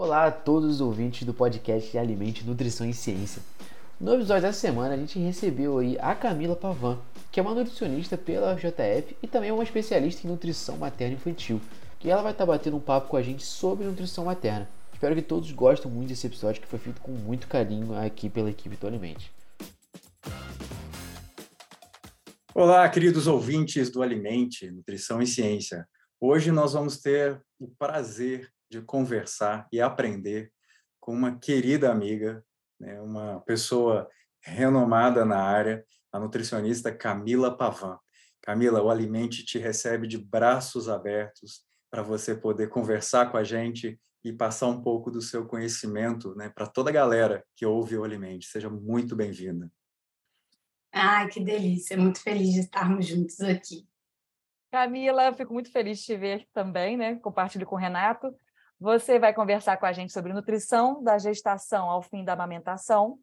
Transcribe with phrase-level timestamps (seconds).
[0.00, 3.42] Olá a todos os ouvintes do podcast Alimente, Nutrição e Ciência.
[4.00, 7.00] No episódio dessa semana a gente recebeu aí a Camila Pavan,
[7.32, 11.60] que é uma nutricionista pela JF e também é uma especialista em nutrição materna infantil,
[11.98, 14.68] que ela vai estar batendo um papo com a gente sobre nutrição materna.
[14.92, 18.50] Espero que todos gostem muito desse episódio que foi feito com muito carinho aqui pela
[18.50, 19.32] equipe do Alimente.
[22.54, 25.88] Olá, queridos ouvintes do Alimente, Nutrição e Ciência.
[26.20, 30.52] Hoje nós vamos ter o prazer de conversar e aprender
[31.00, 32.44] com uma querida amiga,
[32.78, 34.08] né, uma pessoa
[34.40, 37.98] renomada na área, a nutricionista Camila Pavan.
[38.42, 43.98] Camila, o Alimente te recebe de braços abertos para você poder conversar com a gente
[44.24, 48.04] e passar um pouco do seu conhecimento né, para toda a galera que ouve o
[48.04, 48.46] Alimente.
[48.46, 49.70] Seja muito bem-vinda.
[50.92, 51.96] Ai, que delícia!
[51.96, 53.86] Muito feliz de estarmos juntos aqui.
[54.70, 57.16] Camila, fico muito feliz de te ver também, né?
[57.16, 58.34] Compartilho com o Renato.
[58.80, 63.18] Você vai conversar com a gente sobre nutrição da gestação ao fim da amamentação.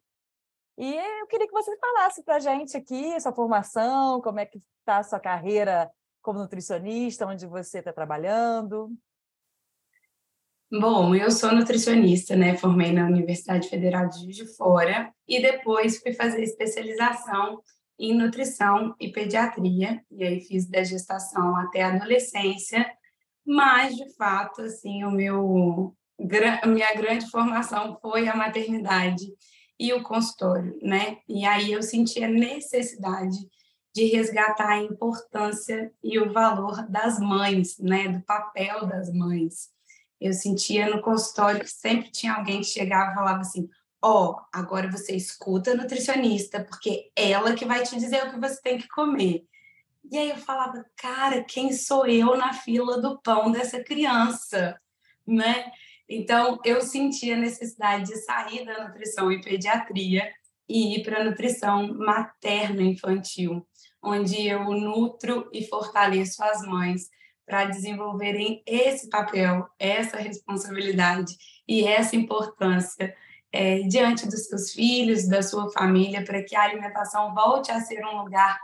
[0.77, 4.61] E eu queria que você falasse para a gente aqui sua formação, como é que
[4.79, 5.89] está a sua carreira
[6.21, 8.91] como nutricionista, onde você está trabalhando.
[10.69, 12.57] Bom, eu sou nutricionista, né?
[12.57, 17.61] Formei na Universidade Federal de Juiz de Fora e depois fui fazer especialização
[17.97, 20.03] em nutrição e pediatria.
[20.11, 22.85] E aí fiz da gestação até a adolescência
[23.45, 25.95] mas de fato, assim, o meu
[26.61, 29.25] a minha grande formação foi a maternidade
[29.79, 31.17] e o consultório, né?
[31.27, 33.38] E aí eu senti a necessidade
[33.93, 38.07] de resgatar a importância e o valor das mães, né?
[38.07, 39.69] Do papel das mães.
[40.19, 43.69] Eu sentia no consultório que sempre tinha alguém que chegava e falava assim:
[44.01, 48.39] ó, oh, agora você escuta a nutricionista, porque ela que vai te dizer o que
[48.39, 49.45] você tem que comer.
[50.11, 54.79] E aí eu falava, cara, quem sou eu na fila do pão dessa criança,
[55.25, 55.71] né?
[56.07, 60.31] Então eu senti a necessidade de sair da nutrição e pediatria
[60.69, 63.67] e ir para a nutrição materna infantil,
[64.01, 67.09] onde eu nutro e fortaleço as mães
[67.45, 71.35] para desenvolverem esse papel, essa responsabilidade
[71.67, 73.15] e essa importância
[73.51, 78.03] é, diante dos seus filhos, da sua família, para que a alimentação volte a ser
[78.05, 78.59] um lugar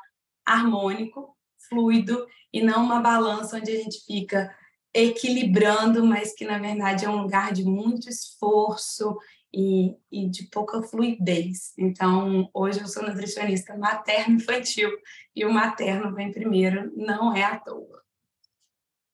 [0.45, 1.35] harmônico,
[1.69, 4.53] fluido e não uma balança onde a gente fica
[4.93, 9.17] equilibrando, mas que na verdade é um lugar de muito esforço
[9.53, 11.73] e, e de pouca fluidez.
[11.77, 14.89] Então, hoje eu sou nutricionista materno-infantil
[15.35, 18.01] e o materno vem primeiro, não é à toa.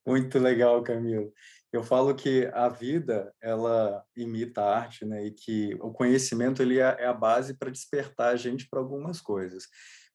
[0.06, 1.34] Muito legal, Camilo.
[1.72, 5.26] Eu falo que a vida ela imita a arte, né?
[5.26, 9.20] E que o conhecimento ele é, é a base para despertar a gente para algumas
[9.20, 9.68] coisas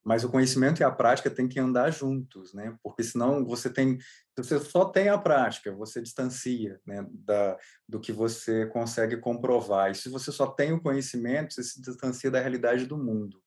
[0.04, 2.76] mas o conhecimento e a prática têm que andar juntos, né?
[2.82, 3.98] Porque senão você tem,
[4.36, 7.56] você só tem a prática, você distancia, né, da,
[7.88, 9.90] do que você consegue comprovar.
[9.90, 13.40] E se você só tem o conhecimento, você se distancia da realidade do mundo.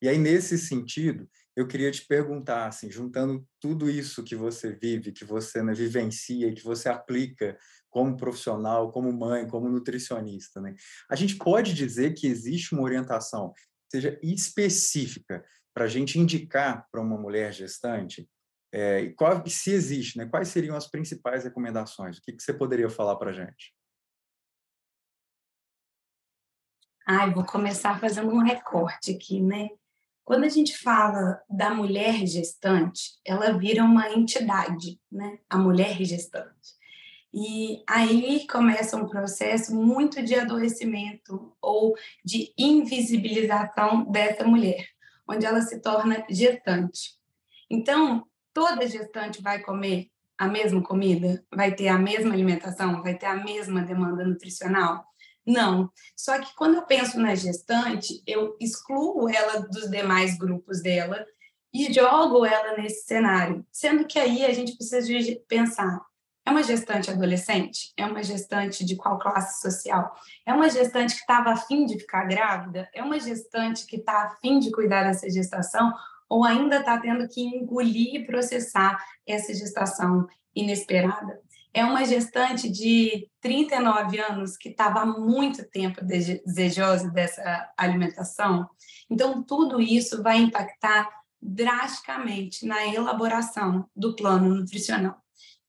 [0.00, 5.10] E aí nesse sentido, eu queria te perguntar, assim, juntando tudo isso que você vive,
[5.10, 7.58] que você né, vivencia, que você aplica
[7.90, 10.76] como profissional, como mãe, como nutricionista, né?
[11.10, 13.52] A gente pode dizer que existe uma orientação
[13.90, 15.44] seja específica
[15.78, 18.28] para a gente indicar para uma mulher gestante
[18.72, 22.18] é, qual, se existe, né, quais seriam as principais recomendações?
[22.18, 23.72] O que, que você poderia falar para a gente?
[27.06, 29.68] Ai, vou começar fazendo um recorte aqui, né?
[30.24, 35.38] Quando a gente fala da mulher gestante, ela vira uma entidade, né?
[35.48, 36.76] A mulher gestante.
[37.32, 44.97] E aí começa um processo muito de adoecimento ou de invisibilização dessa mulher
[45.28, 47.18] onde ela se torna gestante.
[47.70, 51.44] Então, toda gestante vai comer a mesma comida?
[51.54, 53.02] Vai ter a mesma alimentação?
[53.02, 55.04] Vai ter a mesma demanda nutricional?
[55.46, 55.90] Não.
[56.16, 61.26] Só que quando eu penso na gestante, eu excluo ela dos demais grupos dela
[61.72, 63.66] e jogo ela nesse cenário.
[63.72, 65.06] Sendo que aí a gente precisa
[65.48, 66.00] pensar
[66.48, 67.92] é uma gestante adolescente?
[67.94, 70.14] É uma gestante de qual classe social?
[70.46, 72.88] É uma gestante que estava afim de ficar grávida?
[72.94, 75.92] É uma gestante que está afim de cuidar dessa gestação?
[76.26, 81.38] Ou ainda está tendo que engolir e processar essa gestação inesperada?
[81.74, 88.66] É uma gestante de 39 anos que estava há muito tempo desejosa dessa alimentação?
[89.10, 91.10] Então, tudo isso vai impactar
[91.42, 95.22] drasticamente na elaboração do plano nutricional.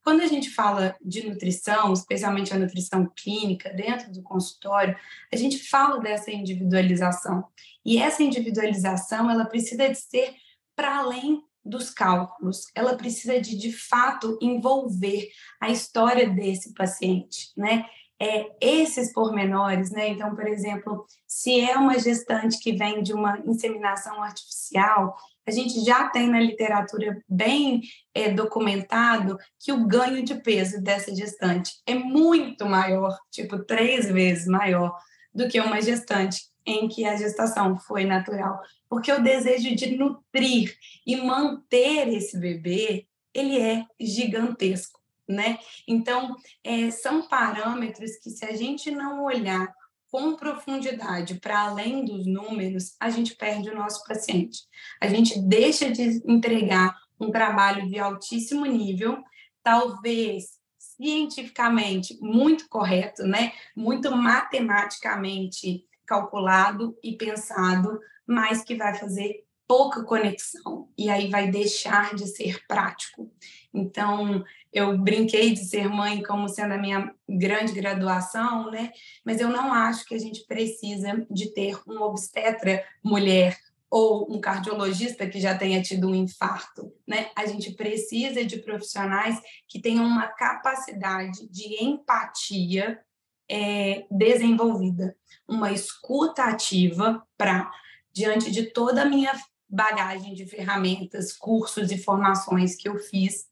[0.04, 4.98] Quando a gente fala de nutrição, especialmente a nutrição clínica dentro do consultório,
[5.32, 7.46] a gente fala dessa individualização.
[7.86, 10.36] E essa individualização, ela precisa de ser
[10.76, 12.64] para além dos cálculos.
[12.74, 15.30] Ela precisa de de fato envolver
[15.62, 17.86] a história desse paciente, né?
[18.22, 20.10] É, esses pormenores, né?
[20.10, 25.16] Então, por exemplo, se é uma gestante que vem de uma inseminação artificial,
[25.48, 27.82] a gente já tem na literatura bem
[28.14, 34.48] é, documentado que o ganho de peso dessa gestante é muito maior, tipo três vezes
[34.48, 34.96] maior
[35.34, 40.76] do que uma gestante em que a gestação foi natural, porque o desejo de nutrir
[41.06, 44.99] e manter esse bebê ele é gigantesco,
[45.30, 45.60] né?
[45.88, 49.72] Então é, são parâmetros que se a gente não olhar
[50.12, 54.62] com profundidade para além dos números, a gente perde o nosso paciente.
[55.00, 59.22] A gente deixa de entregar um trabalho de altíssimo nível,
[59.62, 63.54] talvez cientificamente muito correto, né?
[63.76, 72.16] Muito matematicamente calculado e pensado, mas que vai fazer pouca conexão e aí vai deixar
[72.16, 73.32] de ser prático.
[73.74, 74.44] Então,
[74.74, 78.92] eu brinquei de ser mãe como sendo a minha grande graduação, né?
[79.24, 83.58] Mas eu não acho que a gente precisa de ter um obstetra mulher
[83.90, 87.30] ou um cardiologista que já tenha tido um infarto, né?
[87.36, 93.00] A gente precisa de profissionais que tenham uma capacidade de empatia
[93.50, 95.16] é, desenvolvida,
[95.48, 97.70] uma escuta ativa para
[98.14, 99.32] diante de toda a minha
[99.68, 103.48] bagagem de ferramentas, cursos e formações que eu fiz,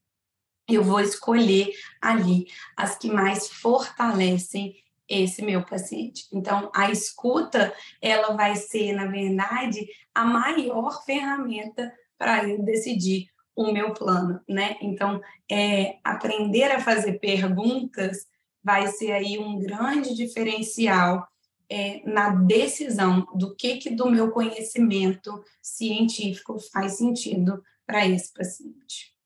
[0.67, 1.71] eu vou escolher
[2.01, 4.75] ali as que mais fortalecem
[5.07, 6.27] esse meu paciente.
[6.33, 13.71] Então, a escuta, ela vai ser, na verdade, a maior ferramenta para eu decidir o
[13.71, 14.75] meu plano, né?
[14.81, 18.27] Então, é, aprender a fazer perguntas
[18.63, 21.25] vai ser aí um grande diferencial
[21.69, 29.16] é, na decisão do que, que do meu conhecimento científico faz sentido para esse paciente.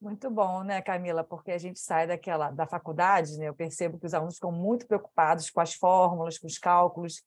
[0.00, 1.22] Muito bom, né, Camila?
[1.22, 3.48] Porque a gente sai daquela da faculdade, né?
[3.48, 7.22] Eu percebo que os alunos ficam muito preocupados com as fórmulas, com os cálculos,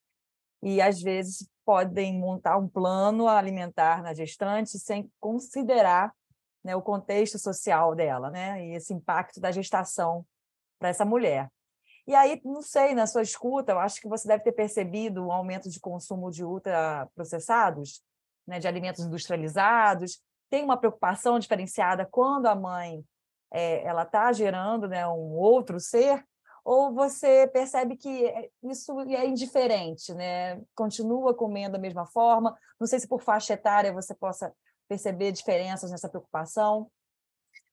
[0.62, 6.12] e às vezes podem montar um plano alimentar na gestante sem considerar
[6.64, 8.66] né, o contexto social dela, né?
[8.66, 10.26] E esse impacto da gestação
[10.80, 11.52] para essa mulher.
[12.08, 15.32] E aí, não sei, na sua escuta, eu acho que você deve ter percebido um
[15.32, 18.02] aumento de consumo de ultraprocessados,
[18.48, 20.22] né, de alimentos industrializados.
[20.54, 23.04] Tem uma preocupação diferenciada quando a mãe
[23.52, 26.24] é, ela está gerando né, um outro ser,
[26.64, 30.62] ou você percebe que é, isso é indiferente, né?
[30.76, 32.56] Continua comendo da mesma forma.
[32.80, 34.54] Não sei se por faixa etária você possa
[34.88, 36.88] perceber diferenças nessa preocupação.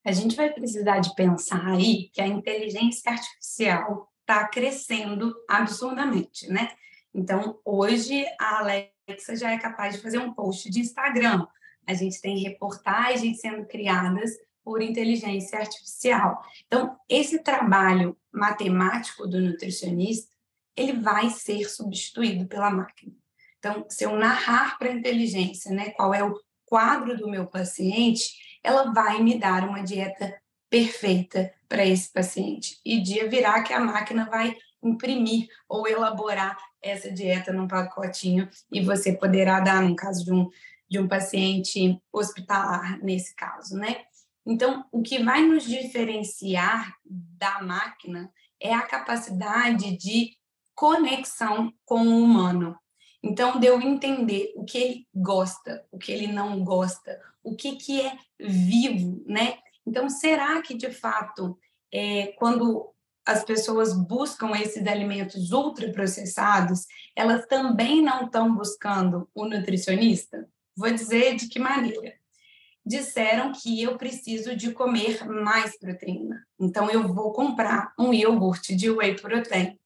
[0.02, 6.70] A gente vai precisar de pensar aí que a inteligência artificial está crescendo absurdamente, né?
[7.12, 11.46] Então, hoje a Alexa já é capaz de fazer um post de Instagram.
[11.86, 14.30] A gente tem reportagens sendo criadas
[14.62, 16.42] por inteligência artificial.
[16.66, 20.30] Então, esse trabalho matemático do nutricionista,
[20.76, 23.12] ele vai ser substituído pela máquina.
[23.58, 28.58] Então, se eu narrar para a inteligência, né, qual é o quadro do meu paciente,
[28.62, 30.40] ela vai me dar uma dieta
[30.70, 32.80] perfeita para esse paciente.
[32.84, 38.80] E dia virá que a máquina vai imprimir ou elaborar essa dieta num pacotinho e
[38.82, 40.48] você poderá dar, no caso de um,
[40.90, 44.04] de um paciente hospitalar, nesse caso, né?
[44.44, 50.36] Então, o que vai nos diferenciar da máquina é a capacidade de
[50.74, 52.76] conexão com o humano.
[53.22, 57.76] Então, de eu entender o que ele gosta, o que ele não gosta, o que,
[57.76, 59.58] que é vivo, né?
[59.86, 61.58] Então, será que, de fato,
[61.92, 62.92] é, quando
[63.26, 70.48] as pessoas buscam esses alimentos ultraprocessados, elas também não estão buscando o nutricionista?
[70.80, 72.14] Vou dizer de que maneira.
[72.84, 76.42] Disseram que eu preciso de comer mais proteína.
[76.58, 79.78] Então, eu vou comprar um iogurte de whey protein.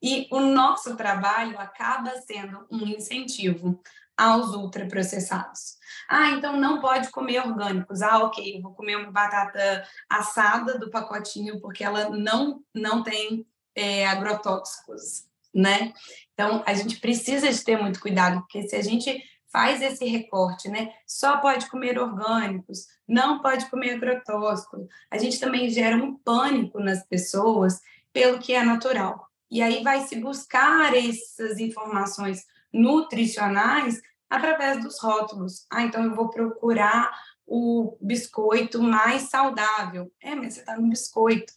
[0.00, 3.82] E o nosso trabalho acaba sendo um incentivo
[4.16, 5.76] aos ultraprocessados.
[6.08, 8.00] Ah, então não pode comer orgânicos.
[8.00, 14.06] Ah, ok, vou comer uma batata assada do pacotinho porque ela não, não tem é,
[14.06, 15.92] agrotóxicos, né?
[16.32, 20.68] Então, a gente precisa de ter muito cuidado, porque se a gente faz esse recorte,
[20.68, 20.92] né?
[21.06, 24.86] Só pode comer orgânicos, não pode comer agrotóxicos.
[25.10, 27.80] A gente também gera um pânico nas pessoas
[28.12, 29.28] pelo que é natural.
[29.50, 35.66] E aí vai se buscar essas informações nutricionais através dos rótulos.
[35.70, 37.10] Ah, então eu vou procurar
[37.46, 40.10] o biscoito mais saudável.
[40.22, 41.52] É, mas você está no biscoito.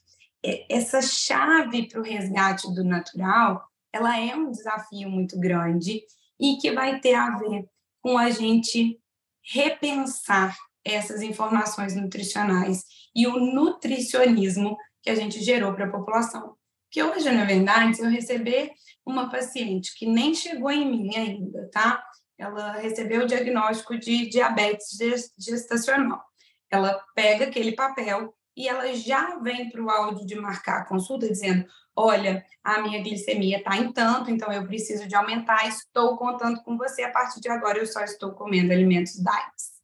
[0.70, 6.04] Essa chave para o resgate do natural, ela é um desafio muito grande
[6.38, 7.66] e que vai ter a ver
[8.06, 9.02] com a gente
[9.42, 12.84] repensar essas informações nutricionais
[13.16, 16.56] e o nutricionismo que a gente gerou para a população.
[16.84, 18.70] Porque hoje, na verdade, se eu receber
[19.04, 22.06] uma paciente que nem chegou em mim ainda, tá?
[22.38, 24.96] Ela recebeu o diagnóstico de diabetes
[25.40, 26.24] gestacional.
[26.70, 31.28] Ela pega aquele papel e ela já vem para o áudio de marcar a consulta
[31.28, 36.62] dizendo: olha, a minha glicemia está em tanto, então eu preciso de aumentar, estou contando
[36.64, 39.75] com você, a partir de agora eu só estou comendo alimentos diets.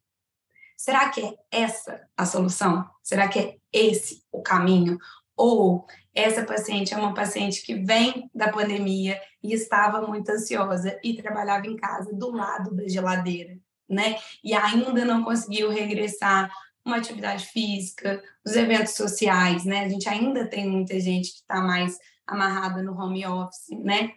[0.76, 2.90] Será que é essa a solução?
[3.04, 4.98] Será que é esse o caminho?
[5.38, 11.16] Ou essa paciente é uma paciente que vem da pandemia e estava muito ansiosa e
[11.16, 14.18] trabalhava em casa do lado da geladeira, né?
[14.44, 16.52] E ainda não conseguiu regressar
[16.86, 19.86] uma atividade física, os eventos sociais, né?
[19.86, 24.12] A gente ainda tem muita gente que está mais amarrada no home office, né?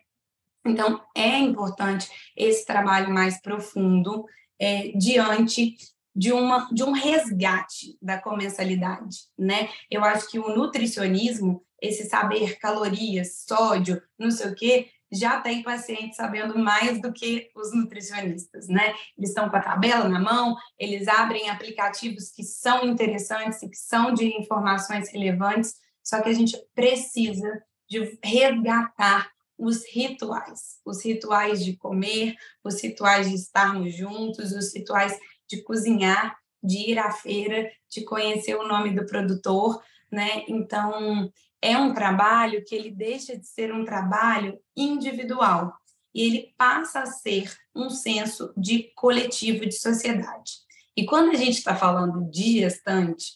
[0.66, 4.24] Então, é importante esse trabalho mais profundo
[4.58, 5.76] é, diante
[6.14, 9.68] de, uma, de um resgate da comensalidade, né?
[9.90, 15.62] Eu acho que o nutricionismo, esse saber calorias, sódio, não sei o quê, já tem
[15.62, 18.94] paciente sabendo mais do que os nutricionistas, né?
[19.16, 23.76] Eles estão com a tabela na mão, eles abrem aplicativos que são interessantes e que
[23.76, 31.64] são de informações relevantes, só que a gente precisa de resgatar os rituais, os rituais
[31.64, 35.16] de comer, os rituais de estarmos juntos, os rituais
[35.48, 39.80] de cozinhar, de ir à feira, de conhecer o nome do produtor,
[40.10, 40.44] né?
[40.48, 41.30] Então,
[41.64, 45.72] é um trabalho que ele deixa de ser um trabalho individual
[46.14, 50.52] e ele passa a ser um senso de coletivo, de sociedade.
[50.94, 53.32] E quando a gente está falando de gestante,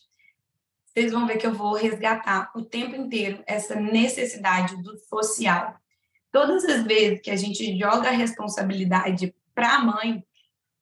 [0.85, 5.75] vocês vão ver que eu vou resgatar o tempo inteiro essa necessidade do social.
[6.31, 10.23] Todas as vezes que a gente joga a responsabilidade para a mãe,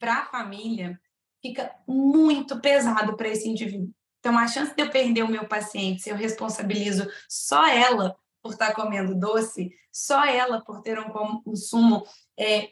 [0.00, 1.00] para a família,
[1.40, 3.94] fica muito pesado para esse indivíduo.
[4.26, 8.54] Então, a chance de eu perder o meu paciente, se eu responsabilizo só ela por
[8.54, 11.08] estar comendo doce, só ela por ter um
[11.44, 12.04] consumo
[12.36, 12.70] é,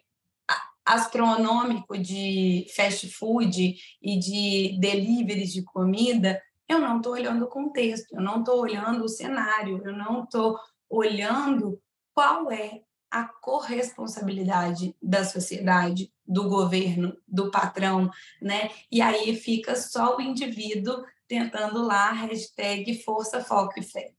[0.84, 8.16] astronômico de fast food e de deliveries de comida, eu não estou olhando o contexto,
[8.16, 10.58] eu não estou olhando o cenário, eu não estou
[10.90, 11.80] olhando
[12.12, 18.11] qual é a corresponsabilidade da sociedade, do governo, do patrão,
[18.42, 18.73] né?
[18.90, 24.12] E aí fica só o indivíduo tentando lá hashtag força, foco e fé.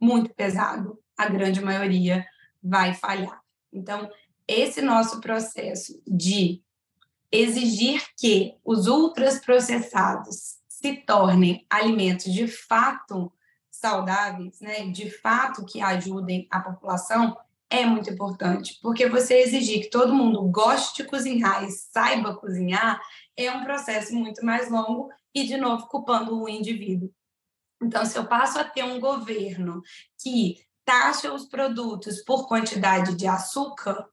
[0.00, 2.24] Muito pesado, a grande maioria
[2.62, 3.40] vai falhar.
[3.72, 4.08] Então,
[4.46, 6.62] esse nosso processo de
[7.30, 13.32] exigir que os ultraprocessados se tornem alimentos de fato
[13.68, 17.36] saudáveis, né, de fato que ajudem a população,
[17.68, 23.00] é muito importante, porque você exigir que todo mundo goste de cozinhar e saiba cozinhar
[23.36, 27.12] é um processo muito mais longo e, de novo, culpando o indivíduo.
[27.82, 29.82] Então, se eu passo a ter um governo
[30.20, 34.08] que taxa os produtos por quantidade de açúcar,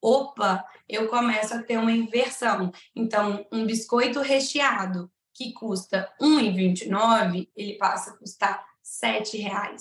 [0.00, 2.72] opa, eu começo a ter uma inversão.
[2.94, 8.64] Então, um biscoito recheado que custa R$ 1,29, ele passa a custar
[9.02, 9.76] R$ 7,00.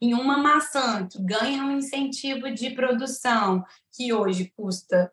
[0.00, 5.10] Em uma maçã que ganha um incentivo de produção, que hoje custa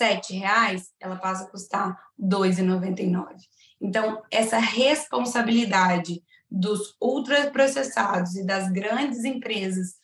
[0.00, 3.36] R$ 7,00, ela passa a custar R$ 2,99.
[3.80, 9.96] Então, essa responsabilidade dos ultraprocessados e das grandes empresas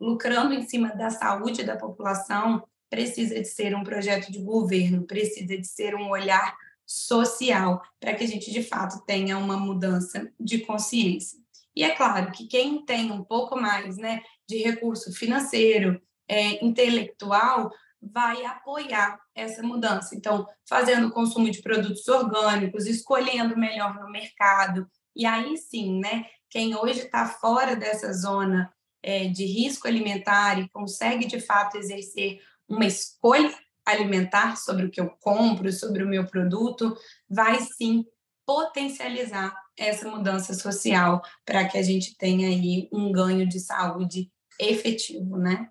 [0.00, 5.56] lucrando em cima da saúde da população precisa de ser um projeto de governo, precisa
[5.56, 10.58] de ser um olhar social para que a gente de fato tenha uma mudança de
[10.58, 11.38] consciência.
[11.74, 17.70] E é claro que quem tem um pouco mais né, de recurso financeiro, é, intelectual,
[18.02, 20.14] vai apoiar essa mudança.
[20.14, 24.88] Então, fazendo o consumo de produtos orgânicos, escolhendo melhor no mercado.
[25.14, 26.26] E aí sim, né?
[26.50, 32.40] Quem hoje está fora dessa zona é, de risco alimentar e consegue de fato exercer
[32.68, 33.54] uma escolha
[33.84, 36.96] alimentar sobre o que eu compro, sobre o meu produto,
[37.28, 38.04] vai sim
[38.46, 44.30] potencializar essa mudança social para que a gente tenha aí um ganho de saúde
[44.60, 45.68] efetivo, né?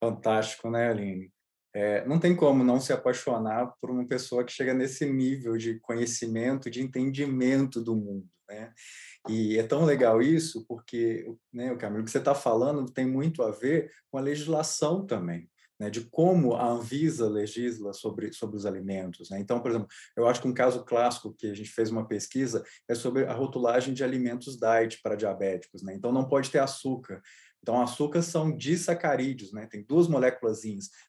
[0.00, 1.32] Fantástico, né, Aline?
[1.74, 5.78] É, não tem como não se apaixonar por uma pessoa que chega nesse nível de
[5.80, 8.72] conhecimento, de entendimento do mundo, né?
[9.28, 13.42] E é tão legal isso porque, né, o Camilo que você está falando tem muito
[13.42, 15.50] a ver com a legislação também.
[15.78, 19.28] Né, de como a Anvisa legisla sobre, sobre os alimentos.
[19.28, 19.38] Né?
[19.40, 19.86] Então, por exemplo,
[20.16, 23.34] eu acho que um caso clássico que a gente fez uma pesquisa é sobre a
[23.34, 25.82] rotulagem de alimentos diet para diabéticos.
[25.82, 25.92] Né?
[25.92, 27.20] Então, não pode ter açúcar.
[27.62, 29.66] Então, açúcar são disacarídeos, né?
[29.66, 30.60] Tem duas moléculas,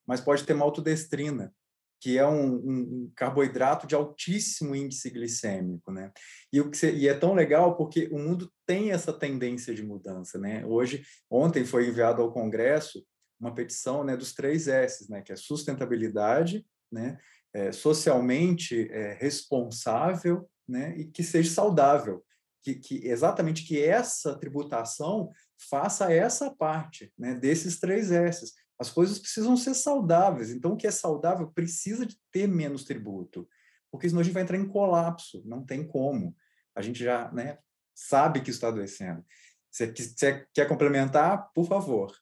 [0.05, 1.53] mas pode ter maltodestrina.
[1.99, 6.11] que é um, um, carboidrato de altíssimo índice glicêmico, né?
[6.53, 9.81] E, o que você, e é tão legal porque o mundo tem essa tendência de
[9.83, 10.63] mudança, né?
[10.65, 13.03] Hoje, ontem foi enviado ao Congresso
[13.39, 17.17] uma petição, né, dos três S, né, que é sustentabilidade, né,
[17.53, 22.23] é, socialmente é, responsável, né, e que seja saudável,
[22.63, 28.53] que, que exatamente que essa tributação faça essa parte, né, desses três S's.
[28.79, 30.51] As coisas precisam ser saudáveis.
[30.51, 33.47] Então, o que é saudável precisa de ter menos tributo,
[33.91, 35.41] porque senão a gente vai entrar em colapso.
[35.45, 36.35] Não tem como.
[36.75, 37.57] A gente já né,
[37.95, 39.25] sabe que está adoecendo.
[39.71, 41.51] Você, você quer complementar?
[41.53, 42.15] Por favor.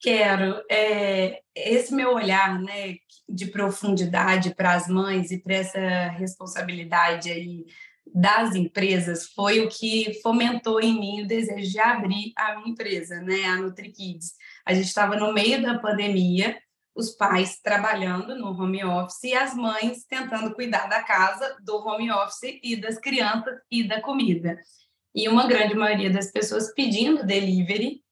[0.00, 0.62] Quero.
[0.70, 2.96] É, esse meu olhar né,
[3.28, 7.66] de profundidade para as mães e para essa responsabilidade aí
[8.14, 13.20] das empresas foi o que fomentou em mim o desejo de abrir a minha empresa,
[13.20, 14.32] né, a NutriKids.
[14.66, 16.58] A gente estava no meio da pandemia,
[16.94, 22.10] os pais trabalhando no home office e as mães tentando cuidar da casa, do home
[22.10, 24.58] office e das crianças e da comida.
[25.14, 28.02] E uma grande maioria das pessoas pedindo delivery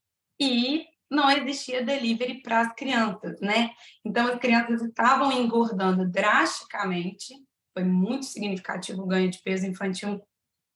[0.41, 3.71] e não existia delivery para as crianças, né?
[4.05, 7.35] Então as crianças estavam engordando drasticamente
[7.77, 10.23] foi muito significativo o ganho de peso infantil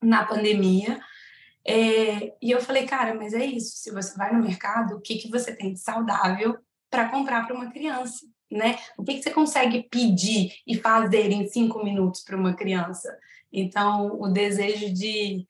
[0.02, 1.00] na pandemia.
[1.66, 3.78] É, e eu falei, cara, mas é isso.
[3.78, 6.59] Se você vai no mercado, o que, que você tem de saudável
[6.90, 8.26] para comprar para uma criança?
[8.50, 8.78] Né?
[8.99, 13.16] O que, que você consegue pedir e fazer em cinco minutos para uma criança?
[13.50, 15.47] Então, o desejo de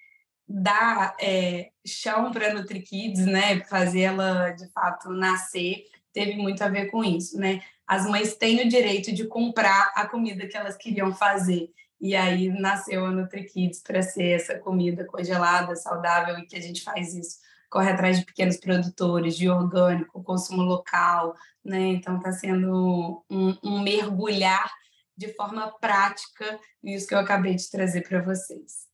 [0.49, 3.65] dar é, chão para a NutriKids, né?
[3.65, 7.61] fazer ela de fato nascer, teve muito a ver com isso, né?
[7.91, 11.73] As mães têm o direito de comprar a comida que elas queriam fazer.
[12.01, 16.85] E aí nasceu a NutriKids para ser essa comida congelada, saudável e que a gente
[16.85, 17.39] faz isso.
[17.69, 21.81] Corre atrás de pequenos produtores, de orgânico, consumo local, né?
[21.89, 24.71] Então está sendo um, um mergulhar
[25.17, 28.87] de forma prática nisso que eu acabei de trazer para vocês.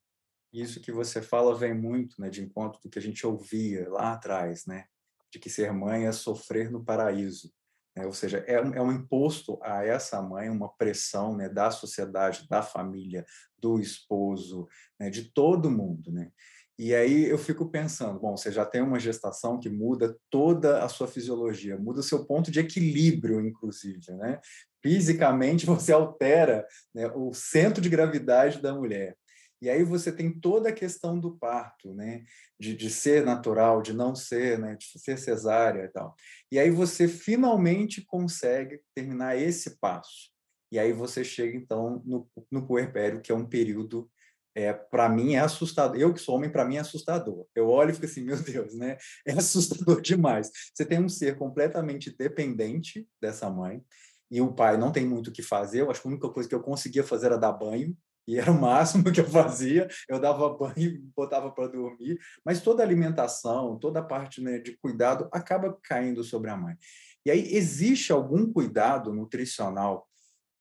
[0.50, 4.14] Isso que você fala vem muito né, de encontro do que a gente ouvia lá
[4.14, 4.86] atrás, né?
[5.30, 7.52] de que ser mãe é sofrer no paraíso.
[7.96, 8.04] Né?
[8.04, 12.46] Ou seja, é um, é um imposto a essa mãe, uma pressão né, da sociedade,
[12.48, 13.24] da família,
[13.58, 14.68] do esposo,
[15.00, 16.12] né, de todo mundo.
[16.12, 16.30] Né?
[16.78, 20.88] E aí eu fico pensando, bom, você já tem uma gestação que muda toda a
[20.88, 24.38] sua fisiologia, muda o seu ponto de equilíbrio, inclusive, né?
[24.82, 29.16] Fisicamente você altera né, o centro de gravidade da mulher.
[29.60, 32.24] E aí você tem toda a questão do parto, né?
[32.60, 34.76] De, de ser natural, de não ser, né?
[34.76, 36.14] De ser cesárea e tal.
[36.52, 40.30] E aí você finalmente consegue terminar esse passo.
[40.70, 44.10] E aí você chega, então, no, no puerpério, que é um período,
[44.54, 45.96] é, para mim, é assustador.
[45.96, 47.46] Eu que sou homem, para mim é assustador.
[47.54, 48.98] Eu olho e fico assim, meu Deus, né?
[49.26, 50.50] É assustador demais.
[50.74, 53.82] Você tem um ser completamente dependente dessa mãe,
[54.30, 55.82] e o pai não tem muito o que fazer.
[55.82, 58.50] Eu acho que a única coisa que eu conseguia fazer era dar banho, e era
[58.50, 59.88] o máximo que eu fazia.
[60.08, 64.76] Eu dava banho, botava para dormir, mas toda a alimentação, toda a parte né, de
[64.76, 66.76] cuidado acaba caindo sobre a mãe.
[67.24, 70.08] E aí existe algum cuidado nutricional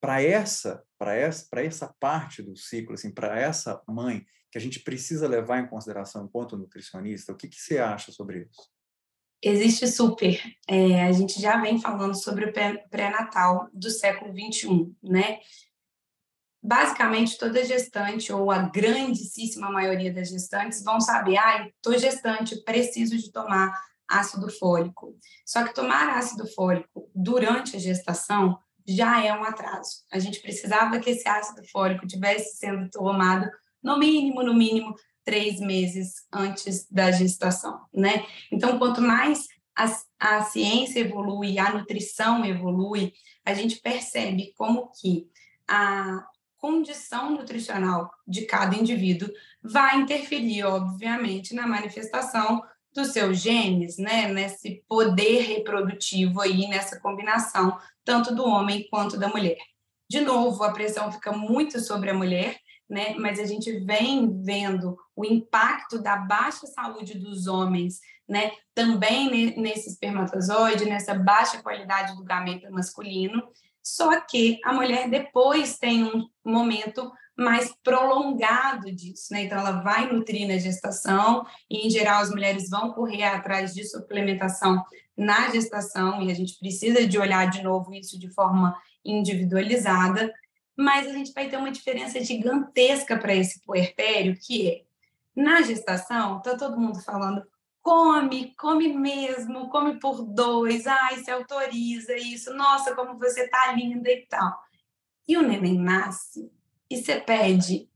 [0.00, 4.60] para essa, para essa, para essa parte do ciclo, assim, para essa mãe que a
[4.60, 7.32] gente precisa levar em consideração enquanto nutricionista?
[7.32, 8.70] O que, que você acha sobre isso?
[9.42, 10.40] Existe super.
[10.66, 12.52] É, a gente já vem falando sobre o
[12.90, 15.40] pré-natal do século 21, né?
[16.66, 23.16] Basicamente toda gestante ou a grandíssima maioria das gestantes vão saber, ah, estou gestante, preciso
[23.16, 23.72] de tomar
[24.08, 25.16] ácido fólico.
[25.44, 30.04] Só que tomar ácido fólico durante a gestação já é um atraso.
[30.12, 33.48] A gente precisava que esse ácido fólico tivesse sendo tomado
[33.80, 38.24] no mínimo, no mínimo três meses antes da gestação, né?
[38.50, 39.84] Então, quanto mais a,
[40.18, 43.12] a ciência evolui, a nutrição evolui,
[43.44, 45.28] a gente percebe como que
[45.68, 46.24] a,
[46.58, 49.28] condição nutricional de cada indivíduo
[49.62, 52.62] vai interferir, obviamente, na manifestação
[52.94, 59.28] dos seus genes, né, nesse poder reprodutivo aí, nessa combinação, tanto do homem quanto da
[59.28, 59.58] mulher.
[60.08, 62.56] De novo, a pressão fica muito sobre a mulher,
[62.88, 69.54] né, mas a gente vem vendo o impacto da baixa saúde dos homens, né, também
[69.56, 73.42] nesse espermatozoide, nessa baixa qualidade do gameta masculino,
[73.86, 79.42] só que a mulher depois tem um momento mais prolongado disso, né?
[79.42, 83.84] Então, ela vai nutrir na gestação, e em geral as mulheres vão correr atrás de
[83.84, 84.84] suplementação
[85.16, 90.34] na gestação, e a gente precisa de olhar de novo isso de forma individualizada,
[90.76, 94.82] mas a gente vai ter uma diferença gigantesca para esse puerpério, que é
[95.40, 97.46] na gestação, tá todo mundo falando
[97.86, 104.10] come, come mesmo, come por dois, ai, se autoriza isso, nossa, como você tá linda
[104.10, 104.58] e tal.
[105.28, 106.50] E o neném nasce
[106.90, 107.88] e você pede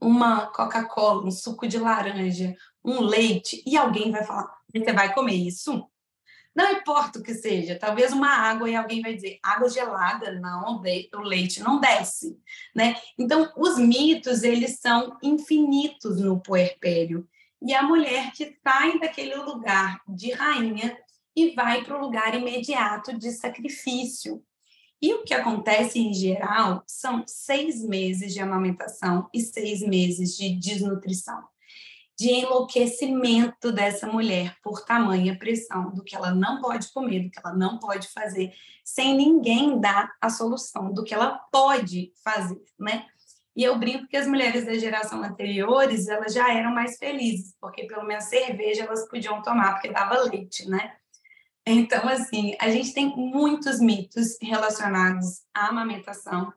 [0.00, 5.34] uma Coca-Cola, um suco de laranja, um leite, e alguém vai falar: você vai comer
[5.34, 5.90] isso?
[6.56, 10.80] Não importa o que seja, talvez uma água e alguém vai dizer água gelada, não,
[10.80, 12.38] o leite não desce,
[12.74, 12.96] né?
[13.18, 17.28] Então, os mitos, eles são infinitos no puerpério.
[17.64, 20.96] E a mulher que sai daquele lugar de rainha
[21.34, 24.44] e vai para o lugar imediato de sacrifício.
[25.00, 30.54] E o que acontece em geral são seis meses de amamentação e seis meses de
[30.54, 31.42] desnutrição
[32.16, 37.40] de enlouquecimento dessa mulher por tamanha pressão do que ela não pode comer, do que
[37.44, 38.52] ela não pode fazer,
[38.84, 43.06] sem ninguém dar a solução do que ela pode fazer, né?
[43.56, 47.84] E eu brinco que as mulheres da geração anteriores, elas já eram mais felizes, porque
[47.86, 50.96] pelo menos cerveja elas podiam tomar, porque dava leite, né?
[51.66, 56.52] Então, assim, a gente tem muitos mitos relacionados à amamentação,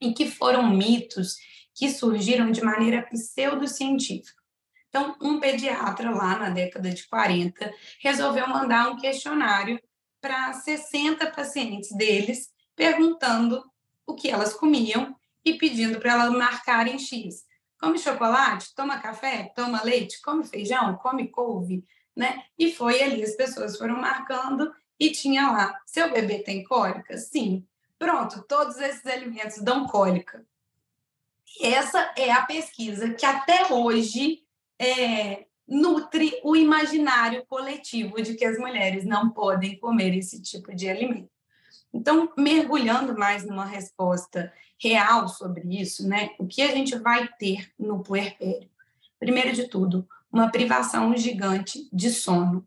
[0.00, 1.36] e que foram mitos
[1.74, 4.40] que surgiram de maneira pseudocientífica.
[4.88, 9.80] Então, um pediatra lá na década de 40 resolveu mandar um questionário
[10.20, 13.62] para 60 pacientes deles, perguntando
[14.06, 15.14] o que elas comiam
[15.46, 17.46] e pedindo para elas marcarem X.
[17.78, 18.74] Come chocolate?
[18.74, 19.52] Toma café?
[19.54, 20.20] Toma leite?
[20.20, 20.96] Come feijão?
[20.96, 21.84] Come couve?
[22.16, 22.42] Né?
[22.58, 27.16] E foi ali, as pessoas foram marcando e tinha lá, seu bebê tem cólica?
[27.16, 27.64] Sim.
[27.96, 30.44] Pronto, todos esses alimentos dão cólica.
[31.60, 34.42] E essa é a pesquisa que até hoje
[34.78, 40.88] é, nutre o imaginário coletivo de que as mulheres não podem comer esse tipo de
[40.88, 41.35] alimento.
[41.92, 46.30] Então, mergulhando mais numa resposta real sobre isso, né?
[46.38, 48.68] O que a gente vai ter no puerpério?
[49.18, 52.66] Primeiro de tudo, uma privação gigante de sono.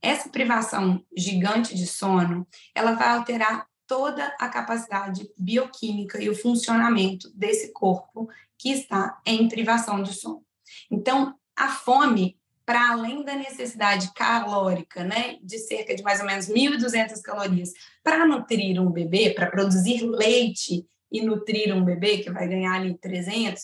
[0.00, 7.30] Essa privação gigante de sono, ela vai alterar toda a capacidade bioquímica e o funcionamento
[7.34, 8.28] desse corpo
[8.58, 10.44] que está em privação de sono.
[10.90, 16.48] Então, a fome, para além da necessidade calórica, né, de cerca de mais ou menos
[16.48, 17.72] 1.200 calorias,
[18.02, 22.96] para nutrir um bebê, para produzir leite e nutrir um bebê, que vai ganhar ali
[22.98, 23.62] 300,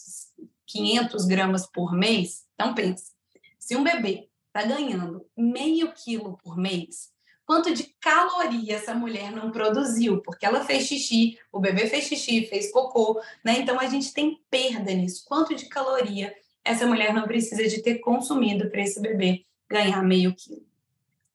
[0.66, 3.12] 500 gramas por mês, então pense,
[3.58, 7.10] se um bebê está ganhando meio quilo por mês,
[7.46, 12.44] quanto de caloria essa mulher não produziu, porque ela fez xixi, o bebê fez xixi,
[12.46, 13.58] fez cocô, né?
[13.58, 15.24] Então a gente tem perda nisso.
[15.26, 16.34] Quanto de caloria
[16.68, 20.66] essa mulher não precisa de ter consumido para esse bebê ganhar meio quilo.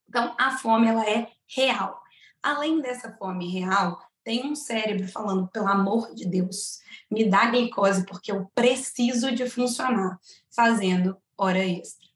[0.08, 2.00] Então, a fome ela é real.
[2.42, 8.06] Além dessa fome real, tem um cérebro falando, pelo amor de Deus, me dá glicose
[8.06, 10.20] porque eu preciso de funcionar,
[10.56, 12.08] fazendo hora extra.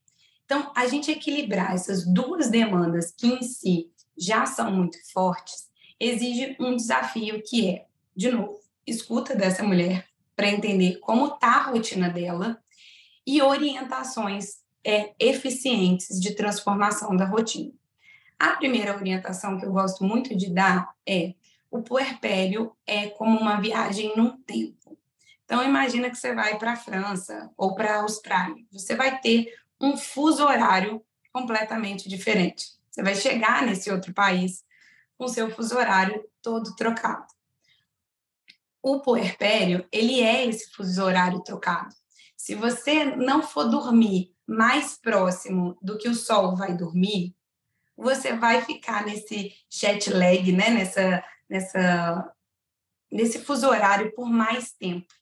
[0.45, 5.67] Então, a gente equilibrar essas duas demandas que em si já são muito fortes,
[5.99, 11.71] exige um desafio que é, de novo, escuta dessa mulher para entender como está a
[11.71, 12.62] rotina dela
[13.28, 17.74] e orientações é, eficientes de transformação da rotina.
[18.40, 21.34] A primeira orientação que eu gosto muito de dar é
[21.70, 24.98] o puerpério é como uma viagem num tempo.
[25.44, 29.54] Então imagina que você vai para a França ou para a Austrália, você vai ter
[29.80, 32.78] um fuso horário completamente diferente.
[32.90, 34.63] Você vai chegar nesse outro país
[35.18, 37.28] com seu fuso horário todo trocado.
[38.82, 41.94] O puerpério, ele é esse fuso horário trocado.
[42.48, 47.36] Se você não for dormir mais próximo do que o sol vai dormir,
[47.94, 50.70] você vai ficar nesse jet lag, né?
[50.70, 52.34] nessa, nessa,
[53.12, 55.14] nesse fuso horário por mais tempo.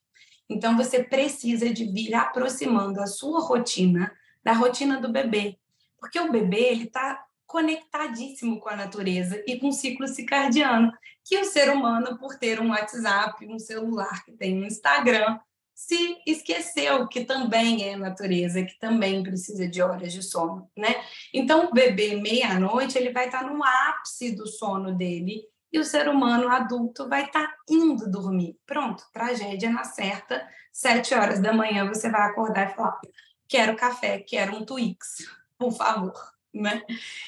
[0.48, 5.58] Então, você precisa de vir aproximando a sua rotina da rotina do bebê,
[5.98, 10.92] porque o bebê ele está conectadíssimo com a natureza e com o ciclo circadiano,
[11.24, 15.40] que o ser humano, por ter um WhatsApp, um celular que tem um Instagram,
[15.76, 21.04] se esqueceu que também é natureza, que também precisa de horas de sono, né?
[21.34, 26.08] Então, o bebê meia-noite, ele vai estar no ápice do sono dele e o ser
[26.08, 28.56] humano adulto vai estar indo dormir.
[28.64, 32.98] Pronto, tragédia na certa, sete horas da manhã você vai acordar e falar:
[33.46, 36.14] quero café, quero um Twix, por favor,
[36.54, 36.82] né?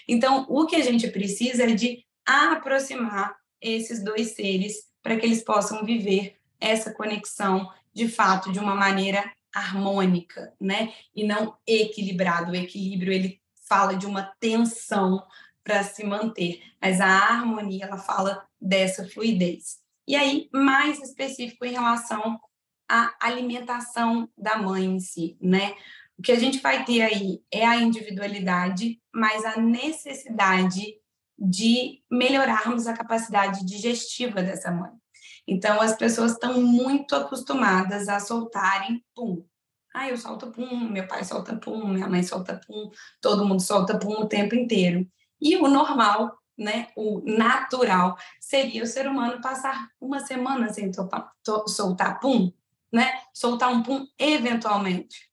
[0.08, 5.44] Então, o que a gente precisa é de aproximar esses dois seres para que eles
[5.44, 10.94] possam viver essa conexão de fato, de uma maneira harmônica, né?
[11.12, 12.52] E não equilibrado.
[12.52, 15.26] O equilíbrio ele fala de uma tensão
[15.64, 19.78] para se manter, mas a harmonia ela fala dessa fluidez.
[20.06, 22.40] E aí, mais específico em relação
[22.88, 25.74] à alimentação da mãe em si, né?
[26.16, 30.84] O que a gente vai ter aí é a individualidade, mas a necessidade
[31.36, 34.92] de melhorarmos a capacidade digestiva dessa mãe.
[35.50, 39.42] Então, as pessoas estão muito acostumadas a soltarem pum.
[39.94, 43.98] Ah, eu solto pum, meu pai solta pum, minha mãe solta pum, todo mundo solta
[43.98, 45.10] pum o tempo inteiro.
[45.40, 52.20] E o normal, né, o natural, seria o ser humano passar uma semana sem soltar
[52.20, 52.52] pum,
[52.92, 53.10] né?
[53.32, 55.30] Soltar um pum eventualmente.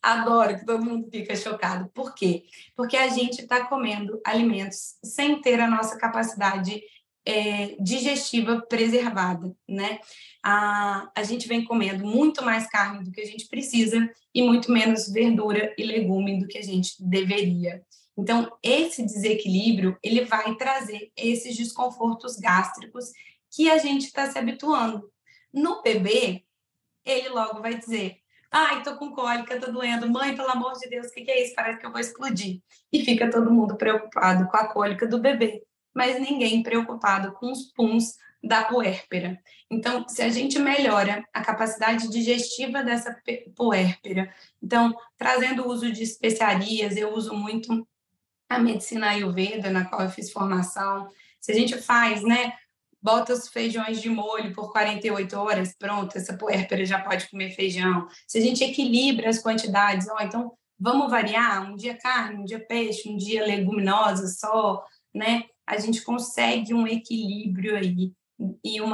[0.00, 1.90] Adoro que todo mundo fica chocado.
[1.90, 2.44] Por quê?
[2.74, 6.80] Porque a gente está comendo alimentos sem ter a nossa capacidade
[7.28, 10.00] é, digestiva preservada, né?
[10.42, 14.72] A, a gente vem comendo muito mais carne do que a gente precisa e muito
[14.72, 17.82] menos verdura e legume do que a gente deveria.
[18.16, 23.12] Então, esse desequilíbrio, ele vai trazer esses desconfortos gástricos
[23.50, 25.12] que a gente está se habituando.
[25.52, 26.44] No bebê,
[27.04, 28.16] ele logo vai dizer:
[28.50, 30.10] Ai, tô com cólica, tô doendo.
[30.10, 31.54] Mãe, pelo amor de Deus, o que, que é isso?
[31.54, 32.62] Parece que eu vou explodir.
[32.90, 35.62] E fica todo mundo preocupado com a cólica do bebê,
[35.98, 39.36] mas ninguém preocupado com os puns da puérpera.
[39.68, 43.20] Então, se a gente melhora a capacidade digestiva dessa
[43.56, 44.32] puérpera,
[44.62, 47.84] então, trazendo o uso de especiarias, eu uso muito
[48.48, 51.08] a medicina ayurveda, na qual eu fiz formação.
[51.40, 52.52] Se a gente faz, né,
[53.02, 58.06] bota os feijões de molho por 48 horas, pronto, essa puérpera já pode comer feijão.
[58.24, 62.60] Se a gente equilibra as quantidades, ó, então vamos variar, um dia carne, um dia
[62.60, 65.42] peixe, um dia leguminosa só, né?
[65.68, 68.12] A gente consegue um equilíbrio aí
[68.64, 68.90] e um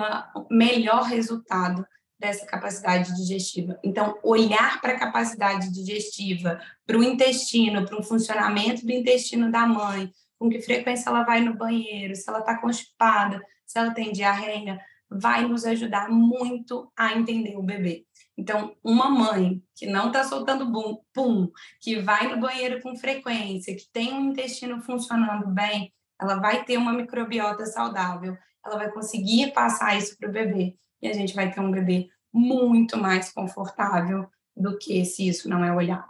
[0.51, 1.87] melhor resultado
[2.19, 3.79] dessa capacidade digestiva.
[3.85, 9.67] Então, olhar para a capacidade digestiva, para o intestino, para o funcionamento do intestino da
[9.67, 14.11] mãe, com que frequência ela vai no banheiro, se ela está constipada, se ela tem
[14.11, 18.05] diarreia, vai nos ajudar muito a entender o bebê.
[18.37, 21.49] Então, uma mãe que não está soltando bum, pum,
[21.81, 25.93] que vai no banheiro com frequência, que tem um intestino funcionando bem,
[26.25, 31.09] ela vai ter uma microbiota saudável, ela vai conseguir passar isso para o bebê e
[31.09, 35.73] a gente vai ter um bebê muito mais confortável do que se isso não é
[35.73, 36.09] olhado.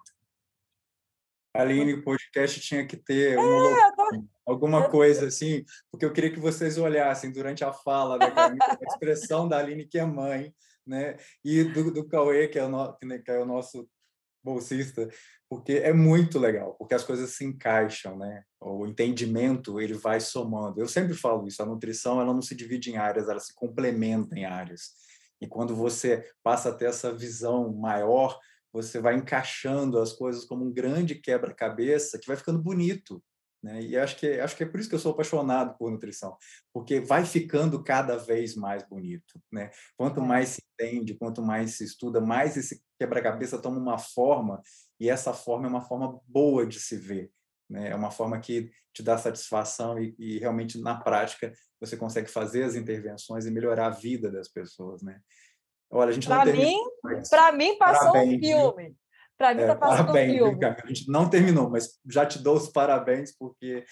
[1.54, 4.24] Aline, o podcast tinha que ter uma, é, tô...
[4.44, 8.84] alguma coisa assim, porque eu queria que vocês olhassem durante a fala da Camila, a
[8.84, 10.52] expressão da Aline, que é mãe,
[10.84, 11.16] né?
[11.44, 13.88] e do, do Cauê, que é, o no, que é o nosso
[14.44, 15.08] bolsista,
[15.48, 18.42] porque é muito legal, porque as coisas se encaixam, né?
[18.60, 20.80] O entendimento, ele vai somando.
[20.80, 24.38] Eu sempre falo isso, a nutrição, ela não se divide em áreas, ela se complementa
[24.38, 24.90] em áreas.
[25.40, 28.38] E quando você passa a ter essa visão maior,
[28.72, 33.22] você vai encaixando as coisas como um grande quebra-cabeça que vai ficando bonito.
[33.64, 33.80] Né?
[33.80, 36.36] E acho que, acho que é por isso que eu sou apaixonado por nutrição,
[36.70, 39.40] porque vai ficando cada vez mais bonito.
[39.50, 39.70] Né?
[39.96, 40.22] Quanto é.
[40.22, 44.62] mais se entende, quanto mais se estuda, mais esse quebra-cabeça toma uma forma,
[44.98, 47.30] e essa forma é uma forma boa de se ver.
[47.68, 47.90] Né?
[47.90, 52.62] É uma forma que te dá satisfação e, e realmente, na prática, você consegue fazer
[52.62, 55.02] as intervenções e melhorar a vida das pessoas.
[55.02, 55.20] Né?
[55.90, 56.78] Olha, a gente pra não mim,
[57.28, 58.96] Para mim, passou parabéns, um filme.
[59.36, 60.64] Para mim, está é, passando parabéns, um filme.
[60.64, 63.84] A gente não terminou, mas já te dou os parabéns, porque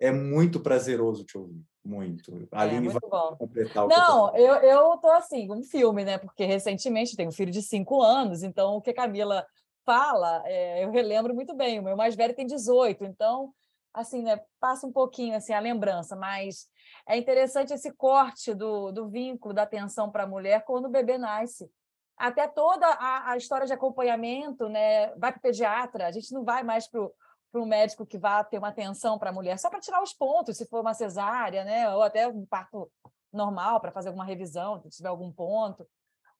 [0.00, 1.62] é muito prazeroso te ouvir.
[1.88, 2.46] Muito.
[2.52, 3.36] A é, Aline vai bom.
[3.38, 6.18] completar o Não, eu, eu tô assim, um filme, né?
[6.18, 9.46] Porque recentemente tenho um filho de cinco anos, então o que a Camila
[9.86, 11.80] fala, é, eu relembro muito bem.
[11.80, 13.54] O meu mais velho tem 18, então,
[13.94, 14.38] assim, né?
[14.60, 16.66] Passa um pouquinho assim a lembrança, mas
[17.08, 21.16] é interessante esse corte do, do vínculo da atenção para a mulher quando o bebê
[21.16, 21.70] nasce.
[22.18, 25.06] Até toda a, a história de acompanhamento, né?
[25.16, 27.10] Vai para o pediatra, a gente não vai mais para o
[27.54, 30.66] médico que vá ter uma atenção para a mulher, só para tirar os pontos, se
[30.66, 31.92] for uma cesárea, né?
[31.94, 32.90] Ou até um parto
[33.32, 35.86] normal, para fazer alguma revisão, se tiver algum ponto.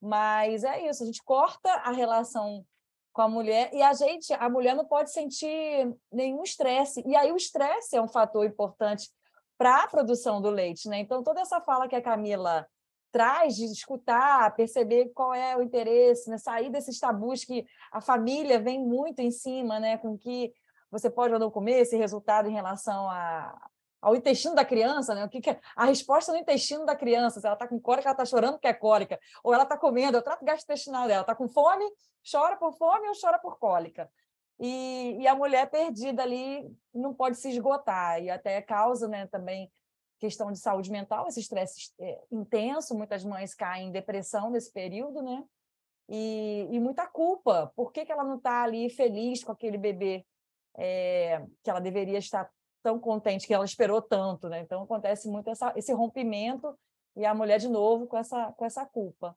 [0.01, 2.64] Mas é isso, a gente corta a relação
[3.12, 7.03] com a mulher e a gente, a mulher não pode sentir nenhum estresse.
[7.07, 9.11] E aí o estresse é um fator importante
[9.57, 11.01] para a produção do leite, né?
[11.01, 12.66] Então, toda essa fala que a Camila
[13.11, 16.38] traz de escutar, perceber qual é o interesse, né?
[16.38, 19.99] sair desses tabus que a família vem muito em cima, né?
[19.99, 20.53] Com que
[20.90, 23.68] você pode ou não comer esse resultado em relação a,
[24.01, 25.24] ao intestino da criança, né?
[25.24, 25.61] O que, que é?
[25.77, 28.66] a resposta no intestino da criança, se ela está com cólica, ela está chorando que
[28.66, 31.85] é cólica, ou ela está comendo, é o trato gastrointestinal dela, está com fome,
[32.31, 34.11] chora por fome ou chora por cólica
[34.61, 39.70] e, e a mulher perdida ali não pode se esgotar, e até causa né, também
[40.18, 45.22] questão de saúde mental, esse estresse é, intenso, muitas mães caem em depressão nesse período,
[45.22, 45.44] né?
[46.09, 47.70] E, e muita culpa.
[47.77, 50.27] Por que, que ela não está ali feliz com aquele bebê
[50.79, 52.51] é, que ela deveria estar
[52.83, 54.61] tão contente, que ela esperou tanto, né?
[54.61, 56.75] Então acontece muito essa, esse rompimento
[57.17, 59.37] e a mulher de novo com essa, com essa culpa.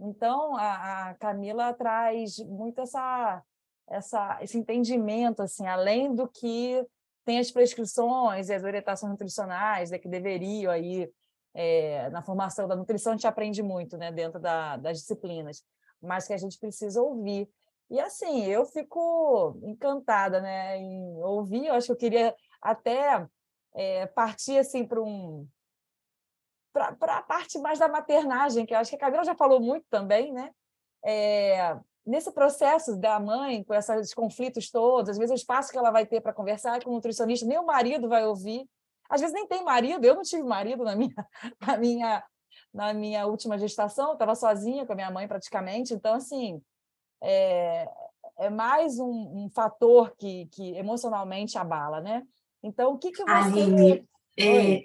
[0.00, 3.42] Então a, a Camila traz muito essa
[3.88, 6.84] essa, esse entendimento, assim, além do que
[7.24, 11.10] tem as prescrições e as orientações nutricionais né, que deveriam aí
[11.54, 15.64] é, na formação da nutrição a gente aprende muito, né, dentro da, das disciplinas,
[16.00, 17.48] mas que a gente precisa ouvir.
[17.90, 21.66] E assim, eu fico encantada, né, em ouvir.
[21.66, 23.26] Eu acho que eu queria até
[23.74, 25.46] é, partir assim para um
[26.72, 29.86] para a parte mais da maternagem, que eu acho que a Camila já falou muito
[29.88, 30.50] também, né?
[31.02, 35.90] É, nesse processo da mãe, com esses conflitos todos, às vezes o espaço que ela
[35.90, 38.68] vai ter para conversar com o nutricionista, nem o marido vai ouvir.
[39.08, 41.14] Às vezes nem tem marido, eu não tive marido na minha,
[41.60, 42.24] na minha,
[42.74, 45.94] na minha última gestação, estava sozinha com a minha mãe praticamente.
[45.94, 46.60] Então, assim,
[47.22, 47.88] é,
[48.38, 52.22] é mais um, um, fator que, que emocionalmente abala, né?
[52.62, 53.30] Então, o que, que você...
[53.30, 54.04] Aline,
[54.38, 54.82] é,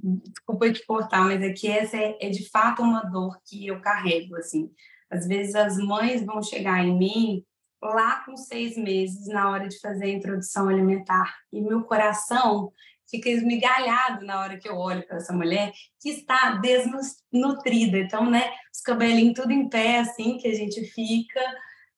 [0.00, 3.80] desculpa te cortar, mas é que essa é, é de fato uma dor que eu
[3.80, 4.70] carrego, assim.
[5.10, 7.44] Às vezes as mães vão chegar em mim
[7.82, 12.72] lá com seis meses, na hora de fazer a introdução alimentar, e meu coração
[13.10, 17.98] fica esmigalhado na hora que eu olho para essa mulher que está desnutrida.
[17.98, 21.40] Então, né, os cabelinhos tudo em pé, assim, que a gente fica,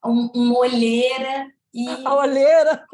[0.04, 1.50] um, uma olheira.
[1.72, 2.84] E a olheira!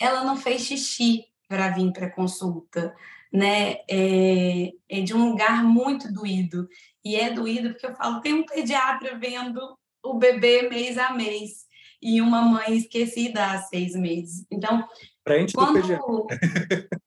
[0.00, 2.94] Ela não fez xixi para vir para consulta,
[3.32, 3.78] né?
[3.88, 6.68] É, é de um lugar muito doído.
[7.04, 11.66] E é doído porque eu falo, tem um pediatra vendo o bebê mês a mês
[12.00, 14.46] e uma mãe esquecida há seis meses.
[14.50, 14.86] Então,
[15.26, 15.80] Frente quando...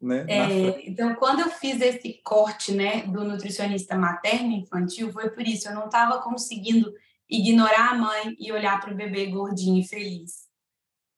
[0.00, 0.26] né?
[0.28, 5.68] É, então, quando eu fiz esse corte né, do nutricionista materno infantil, foi por isso,
[5.68, 6.92] eu não estava conseguindo
[7.32, 10.46] ignorar a mãe e olhar para o bebê gordinho e feliz.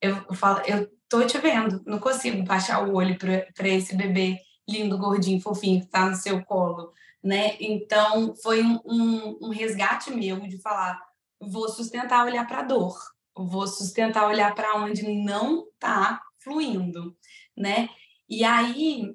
[0.00, 4.38] Eu, eu falo, eu tô te vendo, não consigo baixar o olho para esse bebê
[4.68, 7.56] lindo, gordinho, fofinho que está no seu colo, né?
[7.60, 11.00] Então, foi um, um, um resgate meu de falar,
[11.40, 12.96] vou sustentar olhar para a dor,
[13.36, 17.16] vou sustentar olhar para onde não está fluindo,
[17.56, 17.88] né?
[18.28, 19.14] E aí,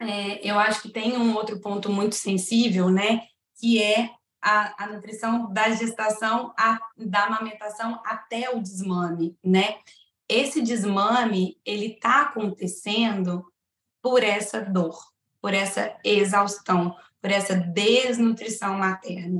[0.00, 3.22] é, eu acho que tem um outro ponto muito sensível, né?
[3.60, 4.10] Que é
[4.44, 9.78] a, a nutrição da gestação, a, da amamentação até o desmame, né?
[10.28, 13.50] Esse desmame, ele está acontecendo
[14.02, 14.98] por essa dor,
[15.40, 19.38] por essa exaustão, por essa desnutrição materna.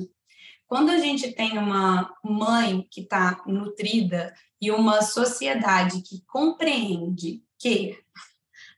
[0.66, 7.98] Quando a gente tem uma mãe que está nutrida e uma sociedade que compreende que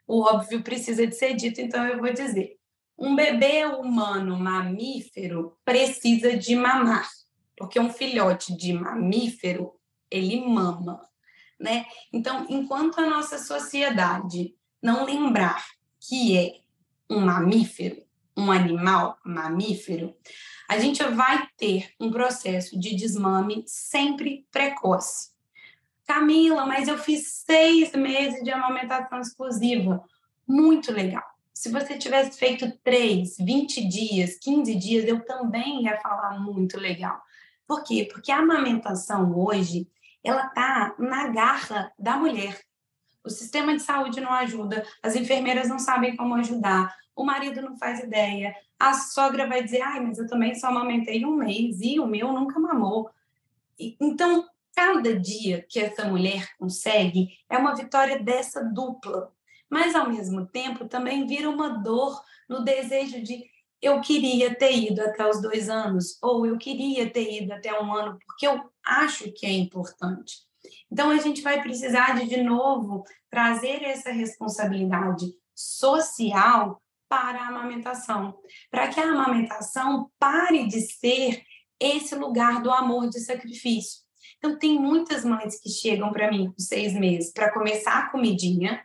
[0.08, 2.58] o óbvio precisa de ser dito, então eu vou dizer.
[2.98, 7.08] Um bebê humano mamífero precisa de mamar,
[7.56, 9.72] porque um filhote de mamífero,
[10.10, 11.00] ele mama,
[11.60, 11.86] né?
[12.12, 15.64] Então, enquanto a nossa sociedade não lembrar
[16.00, 16.60] que é
[17.10, 18.02] um mamífero,
[18.36, 20.14] um animal mamífero,
[20.68, 25.30] a gente vai ter um processo de desmame sempre precoce.
[26.06, 30.02] Camila, mas eu fiz seis meses de amamentação exclusiva.
[30.46, 31.35] Muito legal.
[31.56, 37.18] Se você tivesse feito três, 20 dias, 15 dias, eu também ia falar muito legal.
[37.66, 38.06] Por quê?
[38.12, 39.88] Porque a amamentação hoje,
[40.22, 42.60] ela tá na garra da mulher.
[43.24, 47.74] O sistema de saúde não ajuda, as enfermeiras não sabem como ajudar, o marido não
[47.78, 51.98] faz ideia, a sogra vai dizer, ai, mas eu também só amamentei um mês e
[51.98, 53.10] o meu nunca mamou.
[53.98, 59.32] Então, Cada dia que essa mulher consegue é uma vitória dessa dupla,
[59.70, 63.44] mas ao mesmo tempo também vira uma dor no desejo de
[63.80, 67.92] eu queria ter ido até os dois anos, ou eu queria ter ido até um
[67.92, 70.46] ano, porque eu acho que é importante.
[70.90, 78.38] Então, a gente vai precisar de, de novo, trazer essa responsabilidade social para a amamentação,
[78.70, 81.42] para que a amamentação pare de ser
[81.78, 84.00] esse lugar do amor de sacrifício.
[84.38, 88.82] Então, tem muitas mães que chegam para mim com seis meses para começar a comidinha,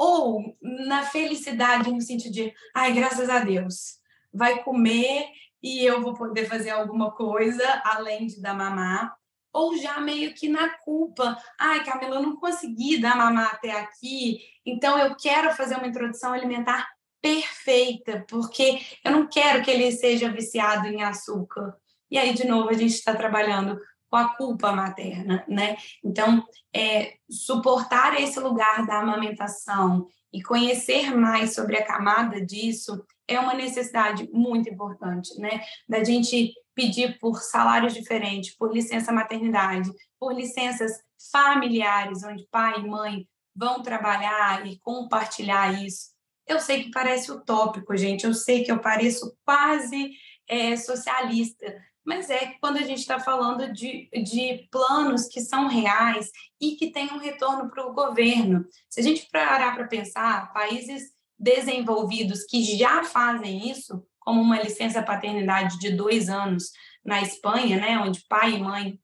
[0.00, 3.98] ou na felicidade, no sentido de, ai, graças a Deus,
[4.32, 5.26] vai comer
[5.62, 9.14] e eu vou poder fazer alguma coisa além de dar mamar,
[9.52, 14.38] ou já meio que na culpa, ai, Camila, eu não consegui dar mamar até aqui,
[14.64, 16.88] então eu quero fazer uma introdução alimentar
[17.20, 21.76] perfeita, porque eu não quero que ele seja viciado em açúcar.
[22.10, 23.78] E aí, de novo, a gente está trabalhando
[24.10, 25.76] com a culpa materna, né?
[26.04, 26.44] Então,
[26.74, 33.54] é, suportar esse lugar da amamentação e conhecer mais sobre a camada disso é uma
[33.54, 35.62] necessidade muito importante, né?
[35.88, 40.92] Da gente pedir por salários diferentes, por licença maternidade, por licenças
[41.30, 46.10] familiares, onde pai e mãe vão trabalhar e compartilhar isso.
[46.46, 50.10] Eu sei que parece utópico, gente, eu sei que eu pareço quase
[50.48, 51.64] é, socialista,
[52.10, 56.90] mas é quando a gente está falando de, de planos que são reais e que
[56.90, 58.64] têm um retorno para o governo.
[58.88, 65.00] Se a gente parar para pensar, países desenvolvidos que já fazem isso, como uma licença
[65.00, 66.72] paternidade de dois anos
[67.04, 69.00] na Espanha, né, onde pai e mãe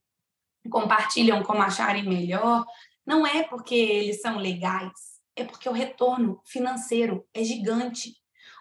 [0.68, 2.66] compartilham como acharem melhor,
[3.06, 8.16] não é porque eles são legais, é porque o retorno financeiro é gigante.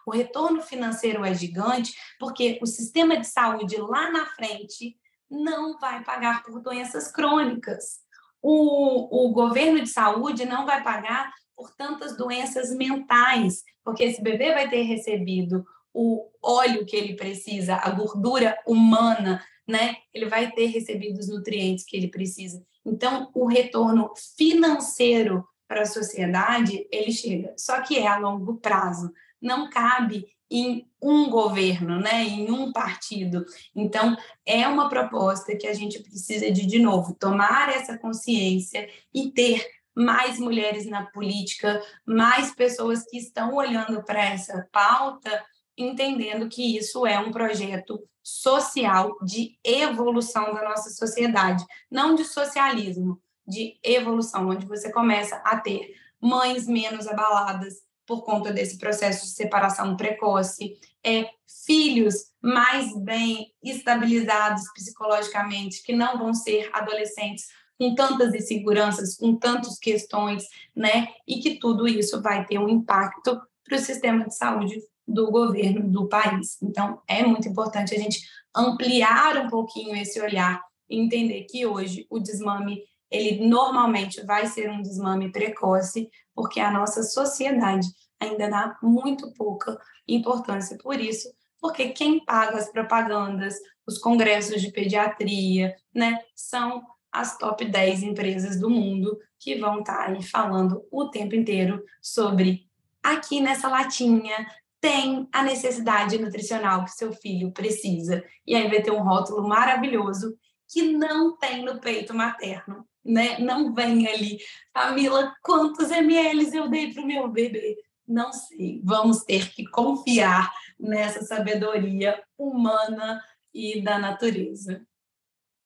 [0.05, 4.95] O retorno financeiro é gigante porque o sistema de saúde lá na frente
[5.29, 7.99] não vai pagar por doenças crônicas.
[8.41, 14.53] O, o governo de saúde não vai pagar por tantas doenças mentais, porque esse bebê
[14.53, 19.95] vai ter recebido o óleo que ele precisa, a gordura humana, né?
[20.13, 22.61] Ele vai ter recebido os nutrientes que ele precisa.
[22.85, 27.53] Então, o retorno financeiro para a sociedade, ele chega.
[27.57, 29.11] Só que é a longo prazo.
[29.45, 33.45] Não cabe em um governo, né, em um partido.
[33.75, 39.31] Então, é uma proposta que a gente precisa de, de novo, tomar essa consciência e
[39.31, 39.65] ter
[39.95, 45.43] mais mulheres na política, mais pessoas que estão olhando para essa pauta,
[45.77, 53.21] entendendo que isso é um projeto social de evolução da nossa sociedade, não de socialismo,
[53.47, 59.31] de evolução, onde você começa a ter mães menos abaladas por conta desse processo de
[59.31, 61.27] separação precoce, é,
[61.65, 67.45] filhos mais bem estabilizados psicologicamente, que não vão ser adolescentes
[67.77, 70.45] com tantas inseguranças, com tantas questões,
[70.75, 71.07] né?
[71.27, 75.89] E que tudo isso vai ter um impacto para o sistema de saúde do governo
[75.89, 76.57] do país.
[76.61, 78.21] Então, é muito importante a gente
[78.55, 82.81] ampliar um pouquinho esse olhar e entender que hoje o desmame
[83.15, 87.87] ele normalmente vai ser um desmame precoce, porque a nossa sociedade
[88.19, 93.55] ainda dá muito pouca importância por isso, porque quem paga as propagandas,
[93.87, 100.05] os congressos de pediatria, né, são as top 10 empresas do mundo que vão estar
[100.05, 102.67] tá aí falando o tempo inteiro sobre
[103.01, 104.45] aqui nessa latinha
[104.81, 108.23] tem a necessidade nutricional que seu filho precisa.
[108.45, 110.37] E aí vai ter um rótulo maravilhoso
[110.67, 113.37] que não tem no peito materno, né?
[113.39, 114.39] Não vem ali,
[114.73, 117.77] Camila, quantos ml eu dei para o meu bebê?
[118.07, 118.81] Não sei.
[118.83, 124.85] Vamos ter que confiar nessa sabedoria humana e da natureza.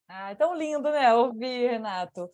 [0.08, 1.14] Ah, tão lindo, né?
[1.14, 2.30] Ouvir, Renato.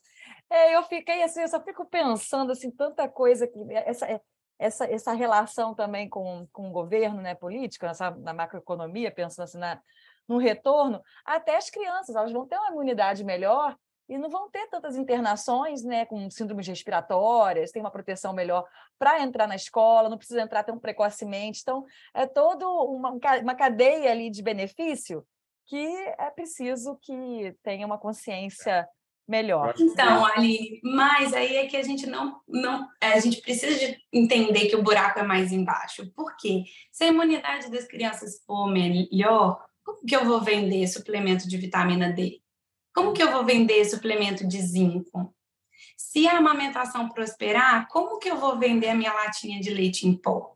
[0.49, 4.21] É, eu fiquei assim, eu só fico pensando assim, tanta coisa que essa,
[4.57, 9.57] essa, essa relação também com, com o governo, né, política, nessa, na macroeconomia, pensando assim
[9.57, 9.81] na,
[10.27, 13.75] no retorno, até as crianças, elas vão ter uma imunidade melhor
[14.07, 18.65] e não vão ter tantas internações, né, com síndromes respiratórias, tem uma proteção melhor
[18.99, 21.61] para entrar na escola, não precisa entrar tão precocemente.
[21.61, 25.25] Então, é toda uma, uma cadeia ali de benefício
[25.67, 25.87] que
[26.19, 28.87] é preciso que tenha uma consciência
[29.27, 29.73] melhor.
[29.79, 33.97] Então, Ali, mas aí é que a gente não, não é, a gente precisa de
[34.13, 36.11] entender que o buraco é mais embaixo.
[36.13, 36.63] Por quê?
[36.91, 42.11] Se a imunidade das crianças for melhor, como que eu vou vender suplemento de vitamina
[42.11, 42.41] D?
[42.95, 45.35] Como que eu vou vender suplemento de zinco?
[45.97, 50.15] Se a amamentação prosperar, como que eu vou vender a minha latinha de leite em
[50.15, 50.55] pó?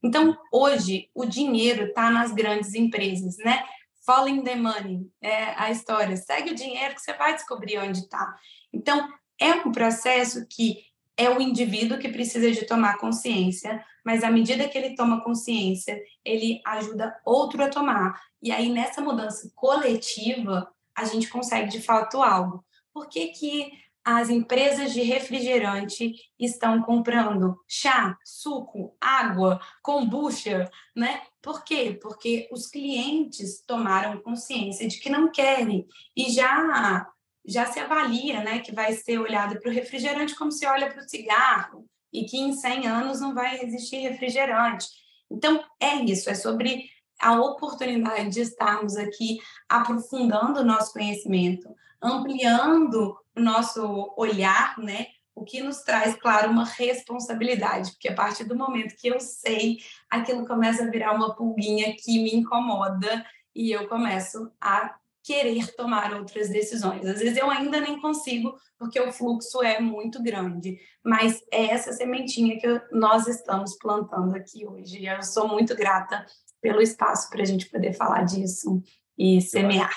[0.00, 3.64] Então, hoje, o dinheiro está nas grandes empresas, né?
[4.06, 6.16] Following the money, é a história.
[6.16, 8.38] Segue o dinheiro que você vai descobrir onde está.
[8.72, 10.84] Então, é um processo que
[11.16, 16.00] é o indivíduo que precisa de tomar consciência, mas à medida que ele toma consciência,
[16.24, 18.22] ele ajuda outro a tomar.
[18.40, 22.64] E aí, nessa mudança coletiva, a gente consegue de fato algo.
[22.92, 23.72] Por que, que
[24.04, 31.22] as empresas de refrigerante estão comprando chá, suco, água, kombucha, né?
[31.42, 31.98] Por quê?
[32.00, 35.86] Porque os clientes tomaram consciência de que não querem
[36.16, 37.06] e já
[37.46, 41.02] já se avalia, né, que vai ser olhado para o refrigerante como se olha para
[41.02, 44.86] o cigarro e que em 100 anos não vai existir refrigerante.
[45.30, 46.90] Então, é isso, é sobre
[47.20, 51.68] a oportunidade de estarmos aqui aprofundando o nosso conhecimento,
[52.02, 55.06] ampliando o nosso olhar, né?
[55.34, 59.78] O que nos traz, claro, uma responsabilidade, porque a partir do momento que eu sei,
[60.08, 66.14] aquilo começa a virar uma pulguinha que me incomoda e eu começo a querer tomar
[66.14, 67.06] outras decisões.
[67.06, 71.92] Às vezes eu ainda nem consigo, porque o fluxo é muito grande, mas é essa
[71.92, 75.04] sementinha que nós estamos plantando aqui hoje.
[75.04, 76.24] Eu sou muito grata
[76.60, 78.82] pelo espaço para a gente poder falar disso
[79.18, 79.94] e semear.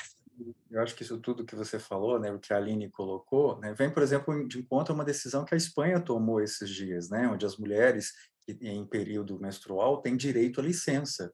[0.70, 3.74] Eu acho que isso tudo que você falou, né, o que a Aline colocou, né,
[3.74, 7.28] vem, por exemplo, de encontro a uma decisão que a Espanha tomou esses dias, né,
[7.28, 8.12] onde as mulheres
[8.48, 11.32] em período menstrual têm direito à licença.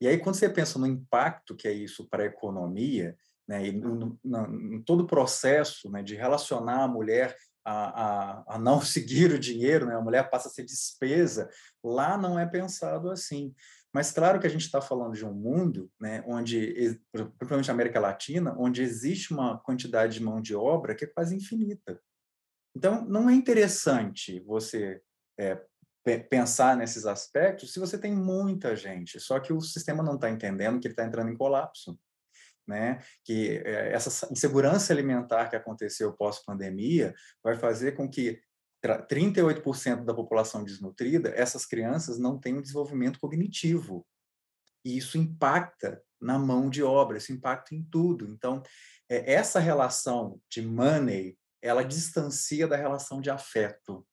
[0.00, 3.16] E aí, quando você pensa no impacto que é isso para a economia,
[3.48, 8.44] né, e no, no, no todo o processo né, de relacionar a mulher a, a,
[8.54, 9.96] a, não seguir o dinheiro, né?
[9.96, 11.48] a mulher passa a ser despesa,
[11.82, 13.54] lá não é pensado assim.
[13.92, 18.00] Mas claro que a gente está falando de um mundo, né, onde, principalmente na América
[18.00, 22.00] Latina, onde existe uma quantidade de mão de obra que é quase infinita.
[22.74, 25.02] Então, não é interessante você
[25.38, 25.62] é,
[26.30, 30.80] pensar nesses aspectos se você tem muita gente, só que o sistema não está entendendo
[30.80, 31.98] que ele está entrando em colapso.
[32.66, 33.02] Né?
[33.24, 37.12] Que é, essa insegurança alimentar que aconteceu pós-pandemia
[37.42, 38.40] vai fazer com que
[38.82, 44.06] 38% da população desnutrida, essas crianças não têm um desenvolvimento cognitivo.
[44.84, 48.26] E isso impacta na mão de obra, isso impacta em tudo.
[48.26, 48.62] Então,
[49.08, 54.04] é, essa relação de money, ela distancia da relação de afeto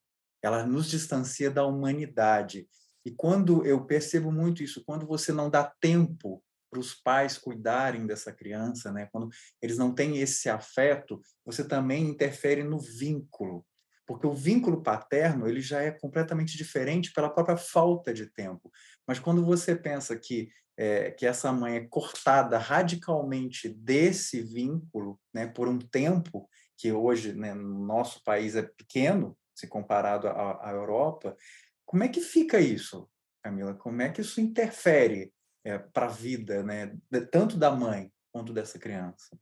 [0.42, 2.68] ela nos distancia da humanidade.
[3.06, 8.06] E quando eu percebo muito isso, quando você não dá tempo para os pais cuidarem
[8.06, 9.08] dessa criança, né?
[9.12, 9.30] Quando
[9.62, 13.66] eles não têm esse afeto, você também interfere no vínculo,
[14.10, 18.72] porque o vínculo paterno ele já é completamente diferente pela própria falta de tempo.
[19.06, 25.46] Mas quando você pensa que é, que essa mãe é cortada radicalmente desse vínculo, né,
[25.46, 30.72] por um tempo que hoje né, no nosso país é pequeno, se comparado à, à
[30.72, 31.38] Europa.
[31.86, 33.08] Como é que fica isso,
[33.44, 33.76] Camila?
[33.76, 35.32] Como é que isso interfere
[35.64, 36.98] é, para a vida, né,
[37.30, 39.38] tanto da mãe quanto dessa criança?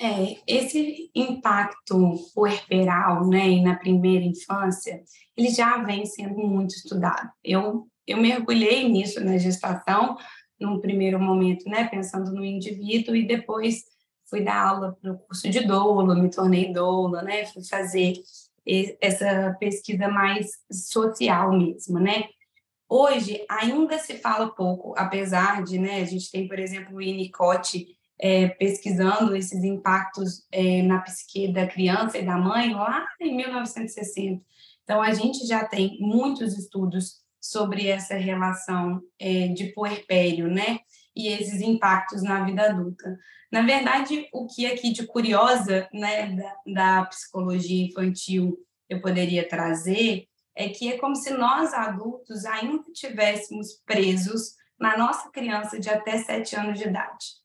[0.00, 5.02] É, esse impacto puerperal, né, e na primeira infância,
[5.36, 7.28] ele já vem sendo muito estudado.
[7.42, 10.16] Eu, eu mergulhei nisso na gestação,
[10.60, 13.82] num primeiro momento, né, pensando no indivíduo, e depois
[14.28, 17.46] fui dar aula para o curso de doula, me tornei doula, né?
[17.46, 18.14] Fui fazer
[19.00, 22.24] essa pesquisa mais social mesmo, né?
[22.88, 26.00] Hoje ainda se fala pouco, apesar de, né?
[26.00, 27.86] A gente tem, por exemplo, o Winnicott
[28.20, 34.42] é, pesquisando esses impactos é, na psique da criança e da mãe lá em 1960.
[34.82, 40.80] Então a gente já tem muitos estudos sobre essa relação é, de puerpério, né?
[41.14, 43.18] E esses impactos na vida adulta.
[43.50, 48.58] Na verdade, o que aqui de curiosa né, da, da psicologia infantil
[48.88, 55.30] eu poderia trazer é que é como se nós adultos ainda estivéssemos presos na nossa
[55.30, 57.37] criança de até sete anos de idade.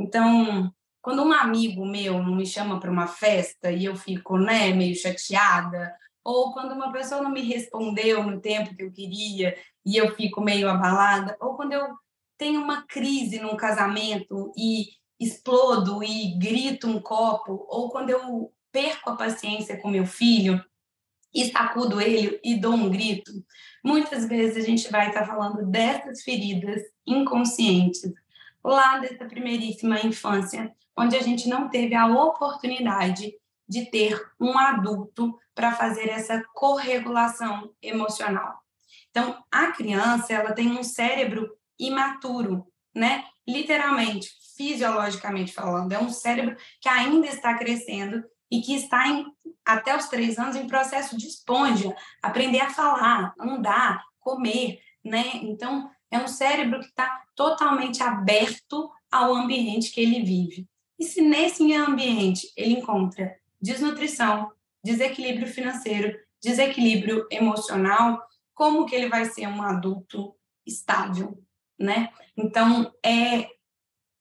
[0.00, 0.72] Então,
[1.02, 4.96] quando um amigo meu não me chama para uma festa e eu fico né, meio
[4.96, 5.94] chateada,
[6.24, 10.40] ou quando uma pessoa não me respondeu no tempo que eu queria e eu fico
[10.40, 11.86] meio abalada, ou quando eu
[12.38, 14.86] tenho uma crise num casamento e
[15.18, 20.64] explodo e grito um copo, ou quando eu perco a paciência com meu filho
[21.34, 23.30] e sacudo ele e dou um grito,
[23.84, 28.10] muitas vezes a gente vai estar falando dessas feridas inconscientes
[28.64, 33.32] lá dessa primeiríssima infância, onde a gente não teve a oportunidade
[33.68, 38.58] de ter um adulto para fazer essa corregulação emocional.
[39.10, 41.48] Então, a criança, ela tem um cérebro
[41.78, 43.24] imaturo, né?
[43.46, 45.92] Literalmente, fisiologicamente falando.
[45.92, 49.26] É um cérebro que ainda está crescendo e que está em,
[49.64, 55.36] até os três anos em processo de esponja, aprender a falar, andar, comer, né?
[55.42, 60.68] Então, é um cérebro que está totalmente aberto ao ambiente que ele vive.
[60.98, 64.50] E se nesse ambiente ele encontra desnutrição,
[64.82, 68.22] desequilíbrio financeiro, desequilíbrio emocional,
[68.54, 70.34] como que ele vai ser um adulto
[70.66, 71.42] estável,
[71.78, 72.10] né?
[72.36, 73.48] Então, é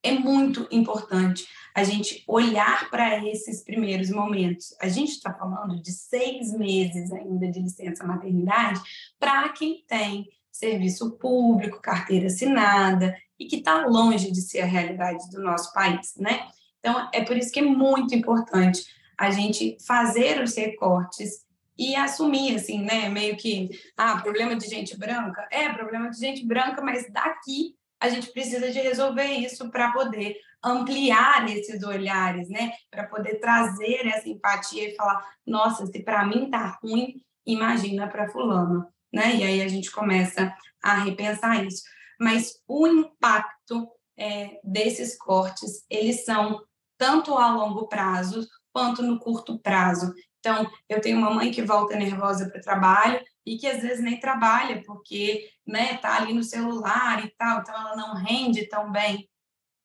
[0.02, 4.74] é muito importante a gente olhar para esses primeiros momentos.
[4.82, 8.80] A gente está falando de seis meses ainda de licença maternidade
[9.20, 10.30] para quem tem
[10.60, 16.14] serviço público, carteira assinada e que está longe de ser a realidade do nosso país,
[16.18, 16.48] né?
[16.80, 18.84] Então, é por isso que é muito importante
[19.18, 21.46] a gente fazer os recortes
[21.78, 23.10] e assumir, assim, né?
[23.10, 25.48] Meio que, ah, problema de gente branca?
[25.52, 30.38] É, problema de gente branca, mas daqui a gente precisa de resolver isso para poder
[30.64, 32.72] ampliar esses olhares, né?
[32.92, 38.30] Para poder trazer essa empatia e falar, nossa, se para mim tá ruim, imagina para
[38.30, 39.36] fulano, né?
[39.36, 41.84] E aí a gente começa a repensar isso.
[42.20, 46.62] Mas o impacto é, desses cortes, eles são
[46.98, 50.14] tanto a longo prazo quanto no curto prazo.
[50.40, 54.04] Então, eu tenho uma mãe que volta nervosa para o trabalho e que às vezes
[54.04, 58.92] nem trabalha porque né, tá ali no celular e tal, então ela não rende tão
[58.92, 59.30] bem.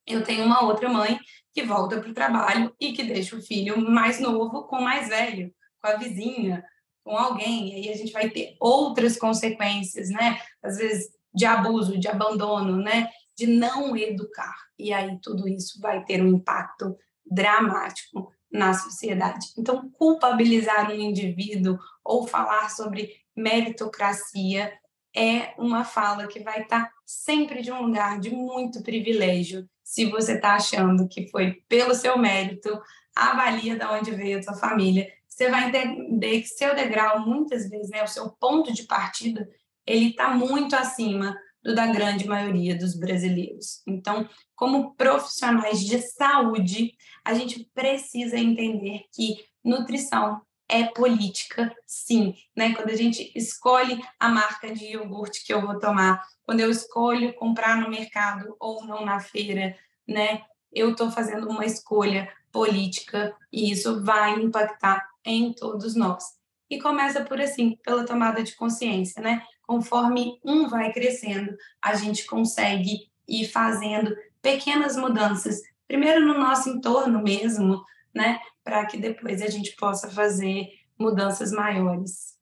[0.07, 1.19] Eu tenho uma outra mãe
[1.53, 5.09] que volta para o trabalho e que deixa o filho mais novo com o mais
[5.09, 6.65] velho, com a vizinha,
[7.05, 7.71] com alguém.
[7.71, 10.41] E aí a gente vai ter outras consequências, né?
[10.63, 13.11] Às vezes de abuso, de abandono, né?
[13.37, 14.55] De não educar.
[14.79, 19.49] E aí tudo isso vai ter um impacto dramático na sociedade.
[19.59, 24.73] Então, culpabilizar um indivíduo ou falar sobre meritocracia
[25.17, 29.69] é uma fala que vai estar sempre de um lugar de muito privilégio.
[29.83, 32.81] Se você está achando que foi pelo seu mérito,
[33.15, 35.09] avalia de onde veio a sua família.
[35.35, 39.51] Você vai entender que seu degrau, muitas vezes, né, o seu ponto de partida,
[39.85, 43.83] ele está muito acima do da grande maioria dos brasileiros.
[43.85, 52.37] Então, como profissionais de saúde, a gente precisa entender que nutrição é política, sim.
[52.55, 52.73] Né?
[52.73, 57.35] Quando a gente escolhe a marca de iogurte que eu vou tomar, quando eu escolho
[57.35, 59.77] comprar no mercado ou não na feira,
[60.07, 60.43] né?
[60.73, 66.25] eu estou fazendo uma escolha política e isso vai impactar em todos nós.
[66.71, 69.43] E começa por assim, pela tomada de consciência, né?
[69.67, 77.23] conforme um vai crescendo, a gente consegue ir fazendo pequenas mudanças, primeiro no nosso entorno
[77.23, 77.83] mesmo,
[78.15, 80.69] né, para que depois a gente possa fazer
[80.99, 82.39] mudanças maiores.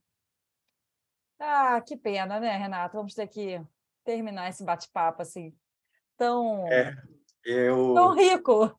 [1.39, 2.97] Ah, que pena, né, Renato?
[2.97, 3.61] Vamos ter que
[4.05, 5.55] terminar esse bate-papo assim
[6.17, 6.95] tão é,
[7.45, 8.79] eu tão rico.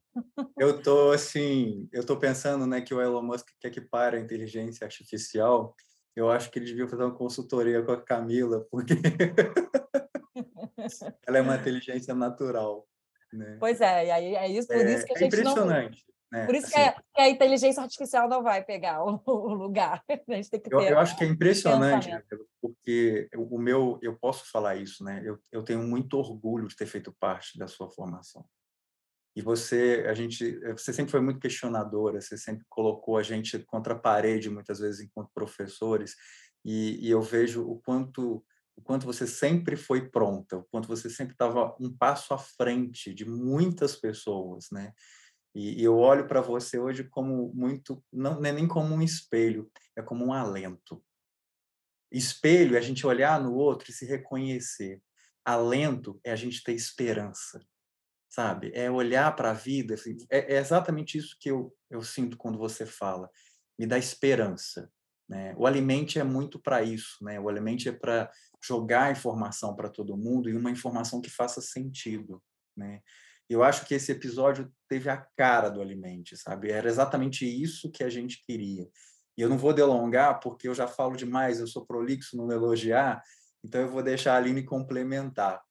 [0.57, 4.19] Eu tô assim, eu tô pensando, né, que o Elon Musk quer que pare a
[4.19, 5.75] inteligência artificial
[6.15, 8.93] eu acho que ele devia fazer uma consultoria com a Camila, porque
[11.27, 12.87] ela é uma inteligência natural.
[13.31, 13.57] Né?
[13.59, 16.05] Pois é, e aí é isso, por é, isso que a é gente é impressionante.
[16.33, 16.47] Né?
[16.47, 20.03] Por isso assim, que, a, que, a, inteligência artificial não vai pegar o, o lugar.
[20.27, 22.09] A gente tem que ter eu, eu acho que é impressionante,
[22.59, 25.21] porque o meu, eu posso falar isso, né?
[25.23, 28.43] Eu, eu tenho muito orgulho de ter feito parte da sua formação.
[29.35, 33.93] E você, a gente, você sempre foi muito questionadora, você sempre colocou a gente contra
[33.93, 36.15] a parede muitas vezes enquanto professores,
[36.65, 38.43] e, e eu vejo o quanto
[38.75, 43.13] o quanto você sempre foi pronta, o quanto você sempre estava um passo à frente
[43.13, 44.91] de muitas pessoas, né?
[45.53, 49.01] E, e eu olho para você hoje como muito, não, não é nem como um
[49.01, 51.03] espelho, é como um alento.
[52.11, 55.01] Espelho é a gente olhar no outro e se reconhecer.
[55.45, 57.59] Alento é a gente ter esperança
[58.33, 58.71] sabe?
[58.73, 59.93] É olhar para a vida.
[59.93, 63.29] Assim, é, é, exatamente isso que eu, eu sinto quando você fala.
[63.77, 64.91] Me dá esperança.
[65.29, 65.53] Né?
[65.55, 67.23] O Alimente é muito para isso.
[67.23, 67.39] Né?
[67.39, 72.41] O Alimente é para jogar informação para todo mundo e uma informação que faça sentido.
[72.75, 73.01] Né?
[73.49, 76.71] Eu acho que esse episódio teve a cara do Alimente, sabe?
[76.71, 78.87] Era exatamente isso que a gente queria.
[79.37, 83.21] E eu não vou delongar, porque eu já falo demais, eu sou prolixo no elogiar,
[83.63, 85.61] então eu vou deixar a Aline complementar.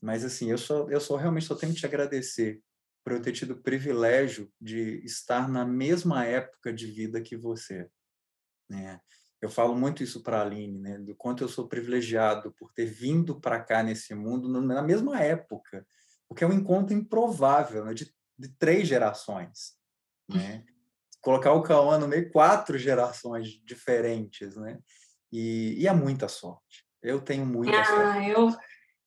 [0.00, 2.62] Mas assim, eu só eu só realmente só tenho que te agradecer
[3.04, 7.88] por eu ter tido o privilégio de estar na mesma época de vida que você,
[8.68, 9.00] né?
[9.40, 12.86] Eu falo muito isso para a Aline, né, do quanto eu sou privilegiado por ter
[12.86, 15.86] vindo para cá nesse mundo na mesma época,
[16.28, 19.74] porque é um encontro improvável, né, de, de três gerações,
[20.28, 20.64] né?
[21.20, 24.78] Colocar o Cauã no meio, quatro gerações diferentes, né?
[25.32, 26.86] E, e é muita sorte.
[27.02, 28.30] Eu tenho muita ah, sorte.
[28.30, 28.56] Eu,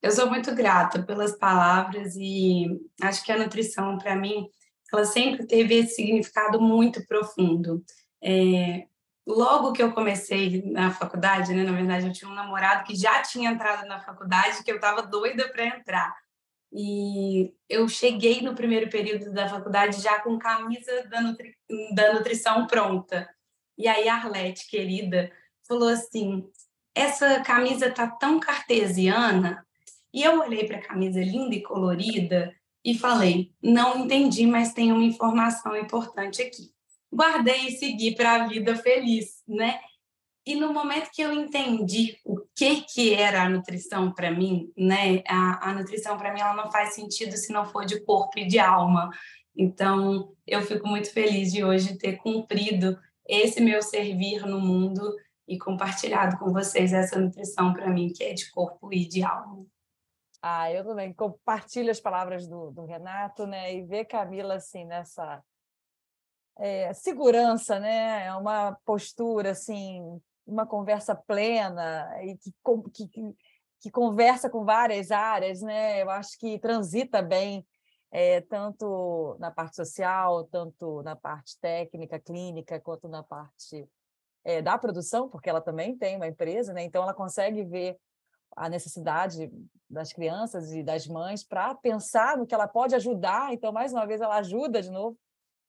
[0.01, 2.67] eu sou muito grata pelas palavras e
[3.01, 4.49] acho que a nutrição, para mim,
[4.91, 7.84] ela sempre teve esse significado muito profundo.
[8.22, 8.86] É,
[9.26, 13.22] logo que eu comecei na faculdade, né, na verdade, eu tinha um namorado que já
[13.22, 16.13] tinha entrado na faculdade, que eu estava doida para entrar.
[16.74, 21.55] E eu cheguei no primeiro período da faculdade já com camisa da, nutri
[21.93, 23.30] da nutrição pronta.
[23.78, 25.32] E aí a Arlete, querida,
[25.67, 26.49] falou assim:
[26.95, 29.65] essa camisa tá tão cartesiana
[30.13, 32.53] e eu olhei para a camisa linda e colorida
[32.84, 36.72] e falei: não entendi, mas tem uma informação importante aqui.
[37.13, 39.80] Guardei e segui para a vida feliz, né?
[40.45, 45.24] E no momento que eu entendi o que que era a nutrição para mim, né?
[45.28, 48.47] A, a nutrição para mim ela não faz sentido se não for de corpo e
[48.47, 49.10] de alma.
[49.56, 52.97] Então, eu fico muito feliz de hoje ter cumprido
[53.28, 55.02] esse meu servir no mundo
[55.47, 59.66] e compartilhado com vocês essa nutrição para mim que é de corpo e de alma.
[60.41, 63.76] Ah, eu também compartilho as palavras do, do Renato, né?
[63.76, 65.43] E ver Camila assim nessa
[66.58, 68.26] é, segurança, né?
[68.26, 72.52] É uma postura assim, uma conversa plena e que,
[73.08, 73.36] que,
[73.80, 76.02] que conversa com várias áreas, né?
[76.02, 77.66] Eu acho que transita bem
[78.12, 83.88] é, tanto na parte social, tanto na parte técnica, clínica, quanto na parte
[84.44, 86.84] é, da produção, porque ela também tem uma empresa, né?
[86.84, 87.98] Então ela consegue ver
[88.56, 89.50] a necessidade
[89.89, 93.54] das crianças e das mães para pensar no que ela pode ajudar.
[93.54, 95.18] Então, mais uma vez, ela ajuda de novo.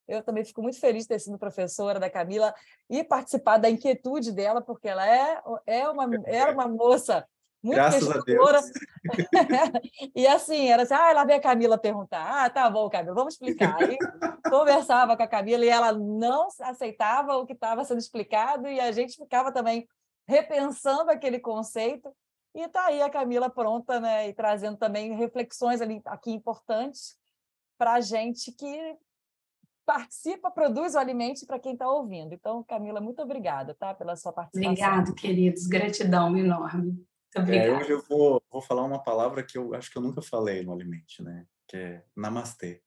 [0.07, 2.53] Eu também fico muito feliz de ter sido professora da Camila
[2.89, 7.25] e participar da inquietude dela, porque ela é, é uma, era uma moça
[7.63, 8.59] muito Graças questionadora.
[10.13, 12.45] e assim, era assim, ah, lá vem a Camila perguntar.
[12.45, 13.77] Ah, tá bom, Camila, vamos explicar.
[13.81, 13.97] Aí
[14.49, 18.91] conversava com a Camila e ela não aceitava o que estava sendo explicado e a
[18.91, 19.87] gente ficava também
[20.27, 22.13] repensando aquele conceito.
[22.53, 24.27] E está aí a Camila pronta, né?
[24.27, 27.17] E trazendo também reflexões ali, aqui importantes
[27.77, 28.97] para a gente que
[29.85, 32.33] participa, produz o alimento para quem está ouvindo.
[32.33, 34.71] Então, Camila, muito obrigada, tá, pela sua participação.
[34.71, 35.67] Obrigado, queridos.
[35.67, 37.05] Gratidão enorme.
[37.35, 40.63] É, hoje eu vou, vou falar uma palavra que eu acho que eu nunca falei
[40.63, 41.47] no Alimente, né?
[41.67, 42.83] Que é namastê.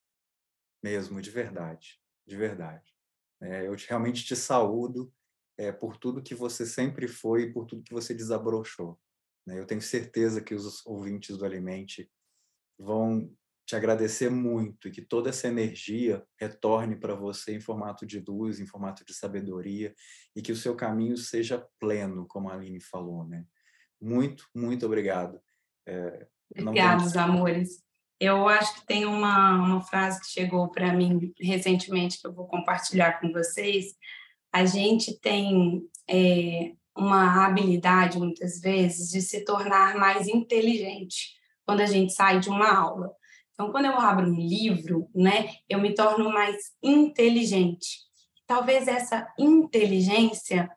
[0.82, 2.00] Mesmo, de verdade.
[2.24, 2.94] De verdade.
[3.42, 5.12] É, eu te, realmente te saúdo
[5.58, 8.98] é, por tudo que você sempre foi e por tudo que você desabrochou.
[9.44, 9.58] Né?
[9.58, 12.10] Eu tenho certeza que os ouvintes do Alimente
[12.78, 13.30] vão
[13.66, 18.60] te agradecer muito e que toda essa energia retorne para você em formato de luz,
[18.60, 19.92] em formato de sabedoria
[20.36, 23.44] e que o seu caminho seja pleno, como a Aline falou, né?
[24.00, 25.40] Muito, muito obrigado.
[25.84, 27.20] É, Obrigados, tem...
[27.20, 27.84] amores.
[28.20, 32.46] Eu acho que tem uma, uma frase que chegou para mim recentemente que eu vou
[32.46, 33.94] compartilhar com vocês.
[34.52, 41.34] A gente tem é, uma habilidade, muitas vezes, de se tornar mais inteligente
[41.66, 43.12] quando a gente sai de uma aula.
[43.56, 48.00] Então, quando eu abro um livro, né, eu me torno mais inteligente.
[48.46, 50.70] Talvez essa inteligência,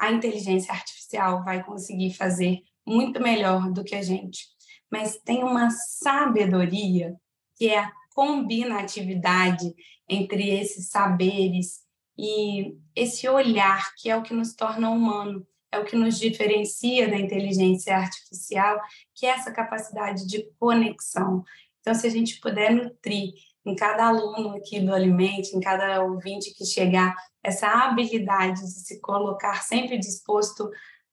[0.00, 4.46] a inteligência artificial vai conseguir fazer muito melhor do que a gente.
[4.90, 7.14] Mas tem uma sabedoria
[7.54, 9.74] que é a combinatividade
[10.08, 11.82] entre esses saberes
[12.18, 17.08] e esse olhar que é o que nos torna humano, é o que nos diferencia
[17.08, 18.80] da inteligência artificial,
[19.14, 21.42] que é essa capacidade de conexão.
[21.82, 23.34] Então, se a gente puder nutrir
[23.66, 27.14] em cada aluno aqui do Alimente, em cada ouvinte que chegar,
[27.44, 30.70] essa habilidade de se colocar sempre disposto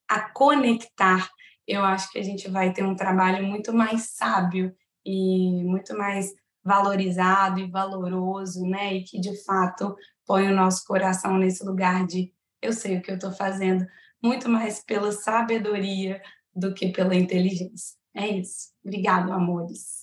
[0.08, 1.30] a conectar
[1.70, 6.34] eu acho que a gente vai ter um trabalho muito mais sábio e muito mais
[6.64, 8.96] valorizado e valoroso, né?
[8.96, 9.96] E que de fato
[10.26, 13.86] põe o nosso coração nesse lugar de eu sei o que eu estou fazendo,
[14.22, 16.20] muito mais pela sabedoria
[16.56, 17.96] do que pela inteligência.
[18.16, 18.70] É isso.
[18.84, 19.99] Obrigado, amores.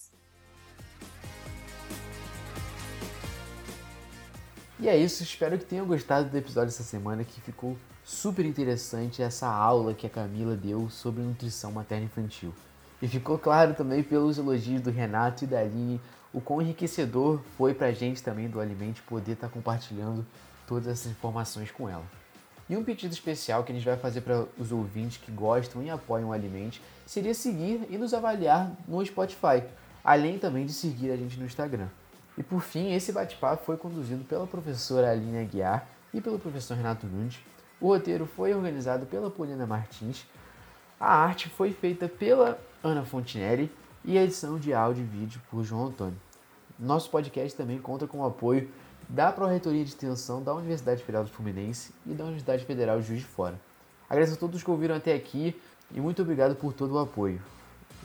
[4.79, 9.23] E é isso, espero que tenham gostado do episódio dessa semana que ficou super interessante
[9.23, 12.53] essa aula que a Camila deu sobre nutrição materna infantil.
[13.01, 15.99] E ficou claro também pelos elogios do Renato e da Aline
[16.31, 20.27] o quão enriquecedor foi para a gente também do Alimente poder estar tá compartilhando
[20.67, 22.05] todas essas informações com ela.
[22.69, 25.89] E um pedido especial que a gente vai fazer para os ouvintes que gostam e
[25.89, 29.63] apoiam o Alimente seria seguir e nos avaliar no Spotify,
[30.05, 31.89] além também de seguir a gente no Instagram.
[32.37, 37.07] E por fim, esse bate-papo foi conduzido pela professora Aline Aguiar e pelo professor Renato
[37.07, 37.39] Nunes,
[37.81, 40.27] o roteiro foi organizado pela Polina Martins,
[40.99, 43.71] a arte foi feita pela Ana Fontinelli
[44.05, 46.17] e a edição de áudio e vídeo por João Antônio.
[46.79, 48.71] Nosso podcast também conta com o apoio
[49.09, 53.21] da Pró-Reitoria de Extensão da Universidade Federal do Fluminense e da Universidade Federal de Juiz
[53.21, 53.61] de Fora.
[54.09, 55.61] Agradeço a todos que ouviram até aqui
[55.95, 57.41] e muito obrigado por todo o apoio.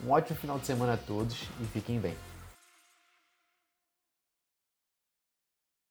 [0.04, 2.31] Um ótimo final de semana a todos e fiquem bem.